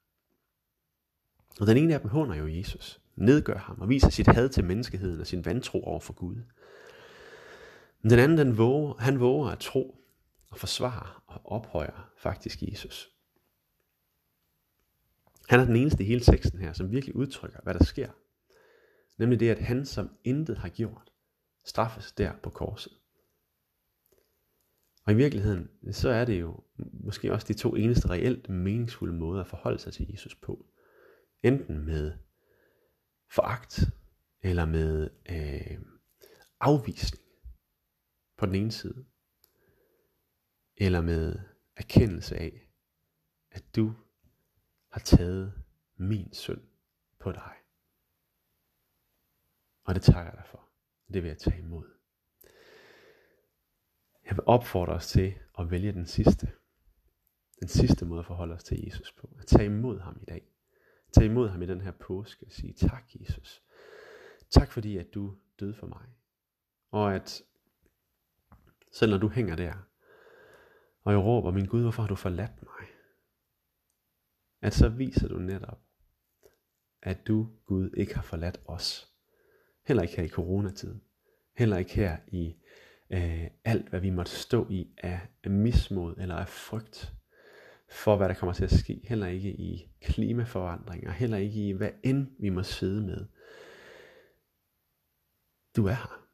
Og 1.60 1.66
den 1.66 1.76
ene 1.76 1.94
af 1.94 2.00
dem 2.00 2.10
håner 2.10 2.34
jo 2.34 2.46
Jesus, 2.46 3.00
nedgør 3.16 3.58
ham 3.58 3.80
og 3.80 3.88
viser 3.88 4.10
sit 4.10 4.26
had 4.26 4.48
til 4.48 4.64
menneskeheden 4.64 5.20
og 5.20 5.26
sin 5.26 5.44
vantro 5.44 5.82
over 5.82 6.00
for 6.00 6.12
Gud. 6.12 6.36
Men 8.02 8.10
den 8.10 8.18
anden, 8.18 8.38
den 8.38 8.58
våger, 8.58 8.94
han 8.98 9.20
våger 9.20 9.50
at 9.50 9.58
tro 9.58 10.04
og 10.50 10.58
forsvare 10.58 11.06
og 11.26 11.40
ophøjer 11.44 12.10
faktisk 12.16 12.62
Jesus. 12.62 13.10
Han 15.50 15.60
er 15.60 15.64
den 15.64 15.76
eneste 15.76 16.02
i 16.02 16.06
hele 16.06 16.20
teksten 16.20 16.60
her, 16.60 16.72
som 16.72 16.90
virkelig 16.90 17.16
udtrykker, 17.16 17.60
hvad 17.62 17.74
der 17.74 17.84
sker. 17.84 18.10
Nemlig 19.18 19.40
det, 19.40 19.50
at 19.50 19.58
han, 19.58 19.86
som 19.86 20.10
intet 20.24 20.58
har 20.58 20.68
gjort, 20.68 21.10
straffes 21.64 22.12
der 22.12 22.32
på 22.42 22.50
korset. 22.50 22.92
Og 25.04 25.12
i 25.12 25.16
virkeligheden, 25.16 25.70
så 25.92 26.08
er 26.08 26.24
det 26.24 26.40
jo 26.40 26.64
måske 26.92 27.32
også 27.32 27.46
de 27.48 27.54
to 27.54 27.76
eneste 27.76 28.10
reelt 28.10 28.48
meningsfulde 28.48 29.14
måder 29.14 29.40
at 29.40 29.46
forholde 29.46 29.78
sig 29.78 29.92
til 29.92 30.10
Jesus 30.10 30.34
på. 30.34 30.66
Enten 31.42 31.78
med 31.78 32.12
foragt, 33.30 33.84
eller 34.42 34.64
med 34.64 35.10
øh, 35.30 35.78
afvisning 36.60 37.24
på 38.38 38.46
den 38.46 38.54
ene 38.54 38.72
side, 38.72 39.04
eller 40.76 41.00
med 41.00 41.38
erkendelse 41.76 42.36
af, 42.36 42.70
at 43.50 43.76
du 43.76 43.94
har 44.90 45.00
taget 45.00 45.62
min 45.96 46.32
synd 46.32 46.60
på 47.18 47.32
dig. 47.32 47.52
Og 49.84 49.94
det 49.94 50.02
takker 50.02 50.32
jeg 50.32 50.38
dig 50.38 50.46
for. 50.46 50.68
Det 51.12 51.22
vil 51.22 51.28
jeg 51.28 51.38
tage 51.38 51.58
imod. 51.58 51.84
Jeg 54.24 54.36
vil 54.36 54.44
opfordre 54.46 54.92
os 54.92 55.08
til 55.08 55.34
at 55.58 55.70
vælge 55.70 55.92
den 55.92 56.06
sidste. 56.06 56.52
Den 57.60 57.68
sidste 57.68 58.04
måde 58.04 58.18
at 58.18 58.26
forholde 58.26 58.54
os 58.54 58.64
til 58.64 58.84
Jesus 58.84 59.12
på. 59.12 59.36
At 59.38 59.46
tage 59.46 59.64
imod 59.64 60.00
ham 60.00 60.18
i 60.22 60.24
dag. 60.24 60.50
Tag 61.12 61.24
imod 61.24 61.48
ham 61.48 61.62
i 61.62 61.66
den 61.66 61.80
her 61.80 61.90
påske 61.90 62.46
og 62.46 62.52
sige 62.52 62.72
tak 62.72 63.04
Jesus. 63.14 63.62
Tak 64.50 64.72
fordi 64.72 64.96
at 64.96 65.14
du 65.14 65.36
døde 65.60 65.74
for 65.74 65.86
mig. 65.86 66.06
Og 66.90 67.14
at 67.14 67.42
selv 68.92 69.10
når 69.10 69.18
du 69.18 69.28
hænger 69.28 69.56
der, 69.56 69.74
og 71.02 71.12
jeg 71.12 71.20
råber, 71.20 71.50
min 71.50 71.66
Gud, 71.66 71.82
hvorfor 71.82 72.02
har 72.02 72.08
du 72.08 72.14
forladt 72.14 72.62
mig? 72.62 72.88
At 74.62 74.74
så 74.74 74.88
viser 74.88 75.28
du 75.28 75.38
netop, 75.38 75.80
at 77.02 77.26
du, 77.26 77.48
Gud, 77.66 77.90
ikke 77.96 78.14
har 78.14 78.22
forladt 78.22 78.60
os. 78.64 79.08
Heller 79.86 80.02
ikke 80.02 80.16
her 80.16 80.24
i 80.24 80.28
coronatiden. 80.28 81.02
Heller 81.56 81.76
ikke 81.76 81.94
her 81.94 82.16
i 82.28 82.56
øh, 83.10 83.46
alt, 83.64 83.88
hvad 83.88 84.00
vi 84.00 84.10
måtte 84.10 84.32
stå 84.32 84.66
i 84.70 84.94
af, 84.98 85.20
af 85.44 85.50
mismod 85.50 86.14
eller 86.18 86.34
af 86.34 86.48
frygt 86.48 87.14
for, 87.90 88.16
hvad 88.16 88.28
der 88.28 88.34
kommer 88.34 88.52
til 88.52 88.64
at 88.64 88.70
ske. 88.70 89.00
Heller 89.04 89.26
ikke 89.26 89.50
i 89.50 89.92
klimaforandringer. 90.02 91.10
Heller 91.10 91.36
ikke 91.36 91.68
i, 91.68 91.72
hvad 91.72 91.90
end 92.04 92.26
vi 92.40 92.48
må 92.48 92.62
sidde 92.62 93.02
med. 93.02 93.26
Du 95.76 95.86
er 95.86 95.94
her. 95.94 96.26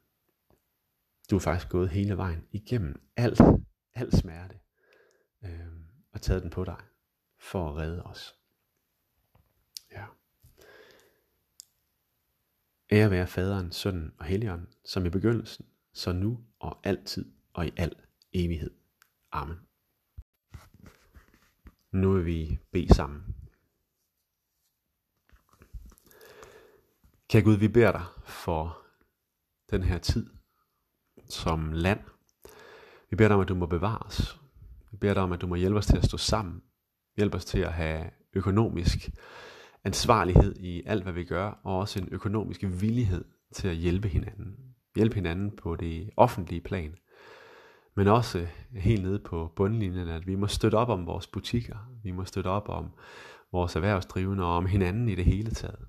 Du 1.31 1.35
er 1.35 1.39
faktisk 1.39 1.69
gået 1.69 1.89
hele 1.89 2.17
vejen 2.17 2.47
igennem 2.51 3.01
alt, 3.17 3.41
alt 3.93 4.15
smerte 4.15 4.59
øh, 5.43 5.67
og 6.13 6.21
taget 6.21 6.43
den 6.43 6.49
på 6.49 6.63
dig 6.63 6.77
for 7.37 7.69
at 7.69 7.75
redde 7.75 8.03
os. 8.03 8.35
Ja. 9.91 10.05
Ære 12.91 13.11
være 13.11 13.27
faderen, 13.27 13.71
sønnen 13.71 14.13
og 14.17 14.25
helligånden, 14.25 14.67
som 14.85 15.05
i 15.05 15.09
begyndelsen, 15.09 15.65
så 15.93 16.11
nu 16.11 16.43
og 16.59 16.79
altid 16.83 17.33
og 17.53 17.67
i 17.67 17.71
al 17.77 17.95
evighed. 18.33 18.71
Amen. 19.31 19.57
Nu 21.91 22.13
vil 22.13 22.25
vi 22.25 22.59
bede 22.71 22.93
sammen. 22.93 23.35
Kære 27.29 27.41
Gud, 27.41 27.57
vi 27.57 27.67
beder 27.67 27.91
dig 27.91 28.05
for 28.25 28.85
den 29.71 29.83
her 29.83 29.97
tid 29.97 30.29
som 31.29 31.71
land. 31.71 31.99
Vi 33.09 33.15
beder 33.15 33.27
dig 33.27 33.35
om, 33.35 33.41
at 33.41 33.47
du 33.47 33.55
må 33.55 33.65
bevare 33.65 33.99
os. 33.99 34.39
Vi 34.91 34.97
beder 34.97 35.13
dig 35.13 35.23
om, 35.23 35.31
at 35.31 35.41
du 35.41 35.47
må 35.47 35.55
hjælpe 35.55 35.77
os 35.77 35.85
til 35.85 35.97
at 35.97 36.05
stå 36.05 36.17
sammen. 36.17 36.63
Hjælp 37.17 37.35
os 37.35 37.45
til 37.45 37.59
at 37.59 37.73
have 37.73 38.09
økonomisk 38.33 39.09
ansvarlighed 39.83 40.55
i 40.59 40.83
alt, 40.85 41.03
hvad 41.03 41.13
vi 41.13 41.23
gør, 41.23 41.59
og 41.63 41.77
også 41.77 41.99
en 41.99 42.09
økonomisk 42.11 42.63
villighed 42.63 43.25
til 43.53 43.67
at 43.67 43.75
hjælpe 43.75 44.07
hinanden. 44.07 44.55
Hjælpe 44.95 45.15
hinanden 45.15 45.51
på 45.51 45.75
det 45.75 46.09
offentlige 46.17 46.61
plan, 46.61 46.95
men 47.95 48.07
også 48.07 48.47
helt 48.71 49.03
nede 49.03 49.19
på 49.19 49.53
bundlinjen, 49.55 50.07
at 50.07 50.27
vi 50.27 50.35
må 50.35 50.47
støtte 50.47 50.75
op 50.75 50.89
om 50.89 51.05
vores 51.05 51.27
butikker, 51.27 51.77
vi 52.03 52.11
må 52.11 52.25
støtte 52.25 52.47
op 52.47 52.69
om 52.69 52.91
vores 53.51 53.75
erhvervsdrivende 53.75 54.43
og 54.43 54.55
om 54.55 54.65
hinanden 54.65 55.09
i 55.09 55.15
det 55.15 55.25
hele 55.25 55.51
taget. 55.51 55.79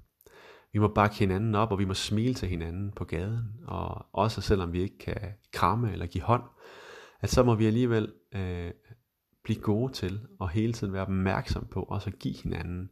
Vi 0.72 0.78
må 0.78 0.88
bakke 0.88 1.16
hinanden 1.16 1.54
op, 1.54 1.72
og 1.72 1.78
vi 1.78 1.84
må 1.84 1.94
smile 1.94 2.34
til 2.34 2.48
hinanden 2.48 2.92
på 2.92 3.04
gaden, 3.04 3.44
og 3.66 4.06
også 4.12 4.40
selvom 4.40 4.72
vi 4.72 4.82
ikke 4.82 4.98
kan 4.98 5.32
kramme 5.52 5.92
eller 5.92 6.06
give 6.06 6.24
hånd, 6.24 6.42
at 7.20 7.30
så 7.30 7.42
må 7.42 7.54
vi 7.54 7.66
alligevel 7.66 8.12
øh, 8.34 8.70
blive 9.48 9.60
gode 9.60 9.92
til 9.92 10.20
at 10.40 10.50
hele 10.50 10.72
tiden 10.72 10.92
være 10.92 11.02
opmærksom 11.02 11.66
på 11.66 11.82
og 11.82 12.02
så 12.02 12.10
give 12.10 12.34
hinanden 12.34 12.90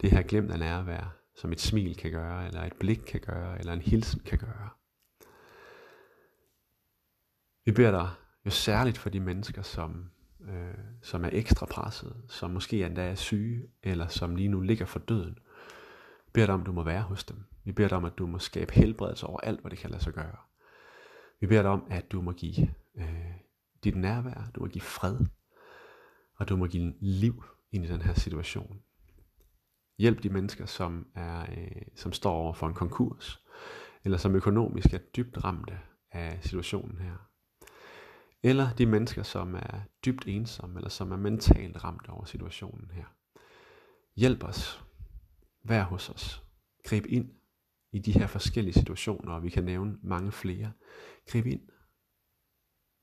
det 0.00 0.10
her 0.10 0.22
glemt 0.22 0.50
af 0.50 0.58
nærvær, 0.58 1.16
som 1.36 1.52
et 1.52 1.60
smil 1.60 1.96
kan 1.96 2.10
gøre, 2.10 2.46
eller 2.46 2.62
et 2.62 2.72
blik 2.80 2.96
kan 2.96 3.20
gøre, 3.20 3.58
eller 3.58 3.72
en 3.72 3.80
hilsen 3.80 4.20
kan 4.20 4.38
gøre. 4.38 4.68
Vi 7.64 7.72
beder 7.72 7.90
dig 7.90 8.10
jo 8.44 8.50
særligt 8.50 8.98
for 8.98 9.10
de 9.10 9.20
mennesker, 9.20 9.62
som, 9.62 10.10
øh, 10.48 10.74
som 11.02 11.24
er 11.24 11.30
ekstra 11.32 11.66
presset, 11.66 12.16
som 12.28 12.50
måske 12.50 12.86
endda 12.86 13.10
er 13.10 13.14
syge, 13.14 13.62
eller 13.82 14.06
som 14.06 14.36
lige 14.36 14.48
nu 14.48 14.60
ligger 14.60 14.86
for 14.86 14.98
døden. 14.98 15.38
Vi 16.26 16.30
beder 16.32 16.46
dig 16.46 16.54
om, 16.54 16.60
at 16.60 16.66
du 16.66 16.72
må 16.72 16.82
være 16.82 17.02
hos 17.02 17.24
dem. 17.24 17.44
Vi 17.64 17.72
beder 17.72 17.88
dig 17.88 17.96
om, 17.96 18.04
at 18.04 18.18
du 18.18 18.26
må 18.26 18.38
skabe 18.38 18.72
helbredelse 18.72 19.26
over 19.26 19.40
alt, 19.40 19.60
hvad 19.60 19.70
det 19.70 19.78
kan 19.78 19.90
lade 19.90 20.02
sig 20.02 20.12
gøre. 20.12 20.36
Vi 21.40 21.46
beder 21.46 21.62
dig 21.62 21.70
om, 21.70 21.86
at 21.90 22.12
du 22.12 22.20
må 22.20 22.32
give 22.32 22.74
øh, 22.96 23.34
dit 23.84 23.96
nærvær, 23.96 24.50
du 24.54 24.60
må 24.60 24.66
give 24.66 24.82
fred, 24.82 25.18
og 26.34 26.48
du 26.48 26.56
må 26.56 26.66
give 26.66 26.94
liv 27.00 27.44
ind 27.72 27.84
i 27.84 27.88
den 27.88 28.02
her 28.02 28.14
situation. 28.14 28.82
Hjælp 29.98 30.22
de 30.22 30.28
mennesker, 30.28 30.66
som, 30.66 31.06
er, 31.14 31.40
øh, 31.40 31.82
som 31.96 32.12
står 32.12 32.32
over 32.32 32.52
for 32.52 32.68
en 32.68 32.74
konkurs, 32.74 33.44
eller 34.04 34.18
som 34.18 34.34
økonomisk 34.34 34.94
er 34.94 34.98
dybt 34.98 35.44
ramte 35.44 35.78
af 36.10 36.38
situationen 36.42 36.98
her. 36.98 37.30
Eller 38.42 38.74
de 38.78 38.86
mennesker, 38.86 39.22
som 39.22 39.54
er 39.54 39.80
dybt 40.04 40.24
ensomme, 40.26 40.78
eller 40.78 40.90
som 40.90 41.12
er 41.12 41.16
mentalt 41.16 41.84
ramt 41.84 42.08
over 42.08 42.24
situationen 42.24 42.90
her. 42.90 43.04
Hjælp 44.16 44.44
os. 44.44 44.84
Vær 45.62 45.82
hos 45.82 46.10
os. 46.10 46.42
Grib 46.84 47.06
ind 47.06 47.30
i 47.92 47.98
de 47.98 48.12
her 48.12 48.26
forskellige 48.26 48.74
situationer, 48.74 49.32
og 49.32 49.42
vi 49.42 49.50
kan 49.50 49.64
nævne 49.64 49.98
mange 50.02 50.32
flere. 50.32 50.72
Grib 51.30 51.46
ind. 51.46 51.68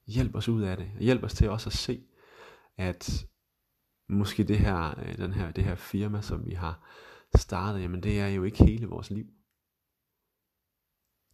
Hjælp 0.07 0.35
os 0.35 0.49
ud 0.49 0.61
af 0.61 0.77
det. 0.77 0.91
Hjælp 0.99 1.23
os 1.23 1.33
til 1.33 1.49
også 1.49 1.69
at 1.69 1.73
se, 1.73 2.03
at 2.81 3.27
måske 4.09 4.43
det 4.43 4.59
her, 4.59 4.99
øh, 4.99 5.17
den 5.17 5.33
her, 5.33 5.51
det 5.51 5.63
her 5.63 5.75
firma, 5.75 6.21
som 6.21 6.45
vi 6.45 6.53
har 6.53 6.79
startet, 7.35 7.81
jamen 7.81 8.03
det 8.03 8.19
er 8.19 8.27
jo 8.27 8.43
ikke 8.43 8.63
hele 8.63 8.87
vores 8.87 9.09
liv. 9.09 9.25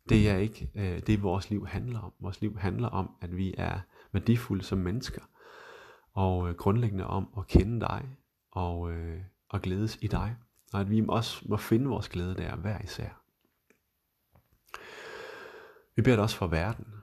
Det 0.09 0.29
er 0.29 0.37
ikke 0.37 0.71
øh, 0.75 0.99
det, 1.07 1.23
vores 1.23 1.49
liv 1.49 1.67
handler 1.67 1.99
om. 1.99 2.13
Vores 2.19 2.41
liv 2.41 2.57
handler 2.57 2.87
om, 2.87 3.15
at 3.21 3.37
vi 3.37 3.55
er 3.57 3.79
værdifulde 4.11 4.63
som 4.63 4.77
mennesker, 4.77 5.21
og 6.11 6.49
øh, 6.49 6.55
grundlæggende 6.55 7.07
om 7.07 7.33
at 7.37 7.47
kende 7.47 7.79
dig, 7.79 8.17
og, 8.51 8.91
øh, 8.91 9.21
og 9.49 9.61
glædes 9.61 9.97
i 10.01 10.07
dig, 10.07 10.35
og 10.73 10.79
at 10.79 10.89
vi 10.89 11.05
også 11.09 11.45
må 11.49 11.57
finde 11.57 11.87
vores 11.87 12.09
glæde 12.09 12.35
der 12.35 12.55
hver 12.55 12.81
især. 12.81 13.09
Vi 15.95 16.01
beder 16.01 16.15
dig 16.15 16.23
også 16.23 16.37
for 16.37 16.47
verden. 16.47 16.96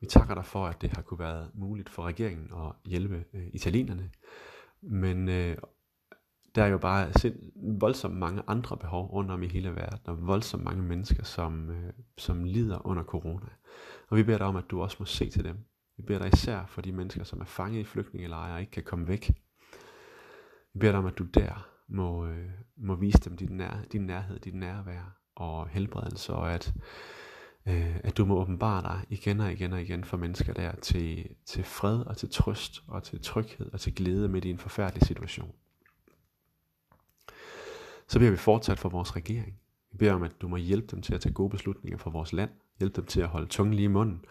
Vi 0.00 0.06
takker 0.06 0.34
dig 0.34 0.44
for, 0.44 0.66
at 0.66 0.82
det 0.82 0.90
har 0.90 1.02
kunne 1.02 1.18
være 1.18 1.48
muligt 1.54 1.88
for 1.88 2.02
regeringen 2.02 2.50
at 2.52 2.90
hjælpe 2.90 3.24
øh, 3.34 3.46
italienerne. 3.52 4.10
Men 4.82 5.28
øh, 5.28 5.56
der 6.54 6.62
er 6.62 6.68
jo 6.68 6.78
bare 6.78 7.12
sind, 7.12 7.36
voldsomt 7.80 8.16
mange 8.16 8.42
andre 8.46 8.76
behov 8.76 9.06
rundt 9.06 9.30
om 9.30 9.42
i 9.42 9.46
hele 9.46 9.70
verden, 9.70 10.00
og 10.04 10.26
voldsomt 10.26 10.64
mange 10.64 10.82
mennesker, 10.82 11.24
som, 11.24 11.70
øh, 11.70 11.92
som 12.18 12.44
lider 12.44 12.86
under 12.86 13.02
corona. 13.02 13.48
Og 14.08 14.16
vi 14.16 14.22
beder 14.22 14.38
dig 14.38 14.46
om, 14.46 14.56
at 14.56 14.70
du 14.70 14.82
også 14.82 14.96
må 15.00 15.04
se 15.06 15.30
til 15.30 15.44
dem. 15.44 15.58
Vi 15.96 16.02
beder 16.02 16.18
dig 16.18 16.30
især 16.32 16.66
for 16.66 16.80
de 16.80 16.92
mennesker, 16.92 17.24
som 17.24 17.40
er 17.40 17.44
fanget 17.44 17.80
i 17.80 17.84
flygtningelejre 17.84 18.54
og 18.54 18.60
ikke 18.60 18.72
kan 18.72 18.82
komme 18.82 19.08
væk. 19.08 19.28
Vi 20.72 20.78
beder 20.78 20.92
dig 20.92 20.98
om, 20.98 21.06
at 21.06 21.18
du 21.18 21.24
der 21.24 21.68
må, 21.88 22.26
øh, 22.26 22.50
må 22.76 22.94
vise 22.94 23.18
dem 23.18 23.36
din, 23.36 23.56
nær, 23.56 23.82
din 23.92 24.06
nærhed, 24.06 24.38
dit 24.38 24.54
nærvær 24.54 25.16
og 25.36 25.68
helbredelse, 25.68 26.32
og 26.32 26.52
at, 26.52 26.74
øh, 27.66 27.96
at 28.04 28.16
du 28.16 28.24
må 28.24 28.40
åbenbare 28.40 28.82
dig 28.82 29.04
igen 29.08 29.40
og 29.40 29.52
igen 29.52 29.72
og 29.72 29.82
igen 29.82 30.04
for 30.04 30.16
mennesker 30.16 30.52
der 30.52 30.74
til, 30.74 31.28
til 31.46 31.64
fred 31.64 32.00
og 32.00 32.16
til 32.16 32.30
trøst 32.30 32.82
og 32.88 33.02
til 33.02 33.20
tryghed 33.22 33.72
og 33.72 33.80
til 33.80 33.94
glæde 33.94 34.28
midt 34.28 34.44
i 34.44 34.50
en 34.50 34.58
forfærdelig 34.58 35.06
situation. 35.06 35.52
Så 38.08 38.18
beder 38.18 38.30
vi 38.30 38.36
fortsat 38.36 38.78
for 38.78 38.88
vores 38.88 39.16
regering. 39.16 39.60
Vi 39.92 39.96
beder 39.98 40.12
om, 40.12 40.22
at 40.22 40.40
du 40.40 40.48
må 40.48 40.56
hjælpe 40.56 40.86
dem 40.86 41.02
til 41.02 41.14
at 41.14 41.20
tage 41.20 41.32
gode 41.32 41.50
beslutninger 41.50 41.98
for 41.98 42.10
vores 42.10 42.32
land, 42.32 42.50
hjælpe 42.78 42.96
dem 42.96 43.06
til 43.06 43.20
at 43.20 43.28
holde 43.28 43.46
tungen 43.46 43.74
lige 43.74 43.84
i 43.84 43.88
munden, 43.88 44.24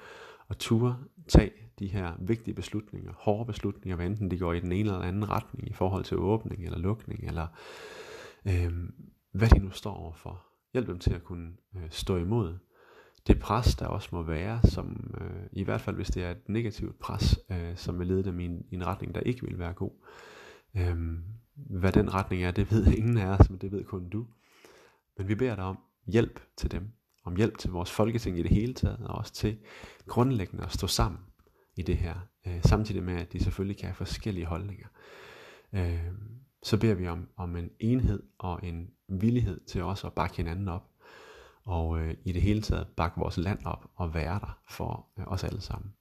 og 0.48 0.58
ture 0.58 0.98
tage 1.28 1.52
de 1.80 1.88
her 1.88 2.14
vigtige 2.20 2.54
beslutninger, 2.54 3.14
hårde 3.18 3.46
beslutninger, 3.46 3.96
hvad 3.96 4.06
enten 4.06 4.32
de 4.32 4.38
går 4.38 4.54
i 4.54 4.60
den 4.60 4.72
ene 4.72 4.90
eller 4.90 5.02
anden 5.02 5.30
retning 5.30 5.70
i 5.70 5.74
forhold 5.74 6.04
til 6.04 6.18
åbning 6.18 6.66
eller 6.66 6.78
lukning, 6.78 7.24
eller 7.28 7.48
øh, 8.46 8.74
hvad 9.32 9.50
de 9.50 9.60
nu 9.60 9.72
står 9.72 9.94
overfor. 9.94 10.46
Hjælp 10.74 10.88
dem 10.88 11.00
til 11.00 11.14
at 11.14 11.24
kunne 11.24 11.52
øh, 11.76 11.90
stå 11.90 12.18
imod 12.18 12.58
det 13.30 13.40
pres, 13.40 13.76
der 13.76 13.86
også 13.86 14.10
må 14.12 14.22
være, 14.22 14.62
som 14.64 15.16
øh, 15.22 15.44
i 15.52 15.64
hvert 15.64 15.82
fald 15.82 15.96
hvis 15.96 16.08
det 16.08 16.24
er 16.24 16.32
et 16.32 16.50
negativt 16.50 17.00
pres, 17.00 17.40
øh, 17.52 17.78
som 17.78 18.00
vil 18.00 18.08
lede 18.08 18.24
dem 18.24 18.40
i 18.40 18.46
en, 18.46 18.66
i 18.72 18.76
en 18.76 18.88
retning, 18.88 19.16
der 19.16 19.22
ikke 19.22 19.42
vil 19.46 19.60
være 19.60 19.74
god. 19.74 19.92
Øhm, 20.76 21.24
hvad 21.56 21.92
den 21.92 22.14
retning 22.14 22.44
er, 22.44 22.52
det 22.52 22.72
ved 22.72 22.88
ingen 22.98 23.18
af 23.18 23.28
os, 23.28 23.50
men 23.50 23.60
det 23.60 23.72
ved 23.72 23.84
kun 23.84 24.10
du. 24.10 24.28
Men 25.18 25.28
vi 25.28 25.36
beder 25.36 25.56
dig 25.56 25.64
om 25.64 25.78
hjælp 26.08 26.40
til 26.58 26.72
dem, 26.72 26.92
om 27.24 27.36
hjælp 27.36 27.58
til 27.58 27.72
vores 27.72 27.92
folketing 27.92 28.40
i 28.40 28.44
det 28.44 28.52
hele 28.52 28.74
taget, 28.74 29.00
og 29.06 29.16
også 29.16 29.34
til 29.34 29.58
grundlæggende 30.08 30.64
at 30.66 30.72
stå 30.72 30.88
sammen 30.88 31.22
i 31.76 31.82
det 31.82 31.98
her, 31.98 32.16
øh, 32.48 32.64
samtidig 32.64 33.04
med, 33.04 33.14
at 33.14 33.34
de 33.34 33.44
selvfølgelig 33.44 33.78
kan 33.78 33.88
have 33.88 33.96
forskellige 33.96 34.46
holdninger. 34.46 34.88
Øh, 35.74 36.12
så 36.64 36.80
beder 36.80 36.94
vi 36.94 37.08
om, 37.08 37.28
om 37.38 37.56
en 37.56 37.70
enhed 37.80 38.24
og 38.38 38.60
en 38.64 38.90
villighed 39.08 39.60
til 39.68 39.84
også 39.84 40.08
at 40.08 40.14
bakke 40.14 40.38
hinanden 40.38 40.68
op, 40.68 40.89
og 41.66 42.00
øh, 42.00 42.16
i 42.26 42.32
det 42.32 42.42
hele 42.42 42.62
taget 42.62 42.88
bakke 42.88 43.20
vores 43.20 43.38
land 43.38 43.66
op 43.66 43.92
og 43.96 44.14
være 44.14 44.40
der 44.40 44.60
for 44.70 45.08
øh, 45.20 45.28
os 45.28 45.44
alle 45.44 45.62
sammen. 45.62 45.94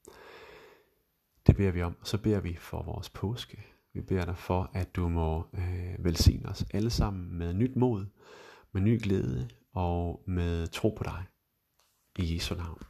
Det 1.46 1.56
beder 1.56 1.70
vi 1.70 1.82
om, 1.82 1.96
og 2.00 2.06
så 2.06 2.18
beder 2.18 2.40
vi 2.40 2.56
for 2.56 2.82
vores 2.82 3.10
påske. 3.10 3.64
Vi 3.92 4.00
beder 4.00 4.24
dig 4.24 4.36
for, 4.36 4.70
at 4.72 4.96
du 4.96 5.08
må 5.08 5.46
øh, 5.52 6.04
velsigne 6.04 6.48
os 6.48 6.66
alle 6.72 6.90
sammen 6.90 7.38
med 7.38 7.54
nyt 7.54 7.76
mod, 7.76 8.06
med 8.72 8.82
ny 8.82 9.02
glæde 9.02 9.48
og 9.72 10.22
med 10.26 10.66
tro 10.66 10.94
på 10.98 11.04
dig. 11.04 11.24
I 12.18 12.34
Jesu 12.34 12.54
navn. 12.54 12.82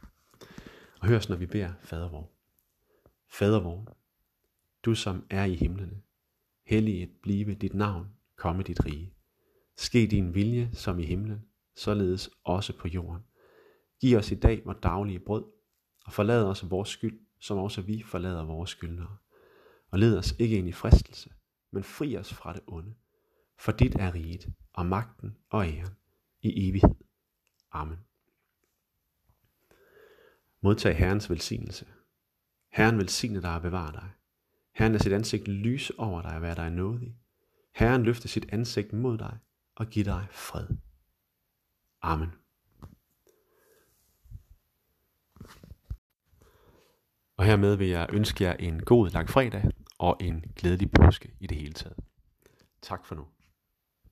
Og 0.99 1.07
hør 1.07 1.17
os, 1.17 1.29
når 1.29 1.35
vi 1.35 1.45
beder 1.45 1.73
Fader 1.81 2.09
vor. 2.09 2.29
Fader 3.29 3.59
vor, 3.59 3.97
du 4.85 4.95
som 4.95 5.25
er 5.29 5.45
i 5.45 5.55
himlene, 5.55 6.01
helliget 6.65 7.09
blive 7.21 7.55
dit 7.55 7.73
navn, 7.73 8.07
komme 8.35 8.63
dit 8.63 8.85
rige. 8.85 9.13
Ske 9.77 10.07
din 10.07 10.35
vilje 10.35 10.69
som 10.73 10.99
i 10.99 11.05
himlen, 11.05 11.45
således 11.79 12.29
også 12.43 12.77
på 12.77 12.87
jorden. 12.87 13.23
Giv 14.01 14.17
os 14.17 14.31
i 14.31 14.35
dag 14.35 14.61
vores 14.65 14.77
daglige 14.83 15.19
brød, 15.19 15.43
og 16.05 16.13
forlad 16.13 16.45
os 16.45 16.69
vores 16.69 16.89
skyld, 16.89 17.19
som 17.39 17.57
også 17.57 17.81
vi 17.81 18.03
forlader 18.03 18.45
vores 18.45 18.69
skyldnere. 18.69 19.17
Og 19.91 19.99
led 19.99 20.17
os 20.17 20.35
ikke 20.39 20.57
ind 20.57 20.67
i 20.67 20.71
fristelse, 20.71 21.29
men 21.71 21.83
fri 21.83 22.17
os 22.17 22.33
fra 22.33 22.53
det 22.53 22.61
onde. 22.67 22.95
For 23.59 23.71
dit 23.71 23.95
er 23.95 24.13
riget, 24.13 24.53
og 24.73 24.85
magten 24.85 25.37
og 25.49 25.67
æren 25.67 25.95
i 26.41 26.69
evighed. 26.69 26.95
Amen. 27.71 27.97
Modtag 30.61 30.97
Herrens 30.97 31.29
velsignelse. 31.29 31.85
Herren 32.71 32.97
velsigne 32.97 33.41
dig 33.41 33.55
og 33.55 33.61
bevare 33.61 33.91
dig. 33.91 34.09
Herren 34.75 34.91
lader 34.91 35.03
sit 35.03 35.13
ansigt 35.13 35.47
lyse 35.47 35.99
over 35.99 36.21
dig 36.21 36.35
og 36.35 36.41
være 36.41 36.55
dig 36.55 36.69
nådig. 36.69 37.15
Herren 37.75 38.03
løfter 38.03 38.27
sit 38.27 38.45
ansigt 38.53 38.93
mod 38.93 39.17
dig 39.17 39.37
og 39.75 39.87
giver 39.87 40.03
dig 40.03 40.27
fred. 40.31 40.67
Amen. 42.01 42.33
Og 47.37 47.45
hermed 47.45 47.75
vil 47.75 47.87
jeg 47.87 48.07
ønske 48.09 48.43
jer 48.43 48.53
en 48.53 48.83
god 48.83 49.09
langfredag 49.09 49.63
og 49.97 50.17
en 50.19 50.43
glædelig 50.55 50.91
påske 50.91 51.33
i 51.39 51.47
det 51.47 51.57
hele 51.57 51.73
taget. 51.73 51.97
Tak 52.81 53.05
for 53.05 53.15
nu. 53.15 53.27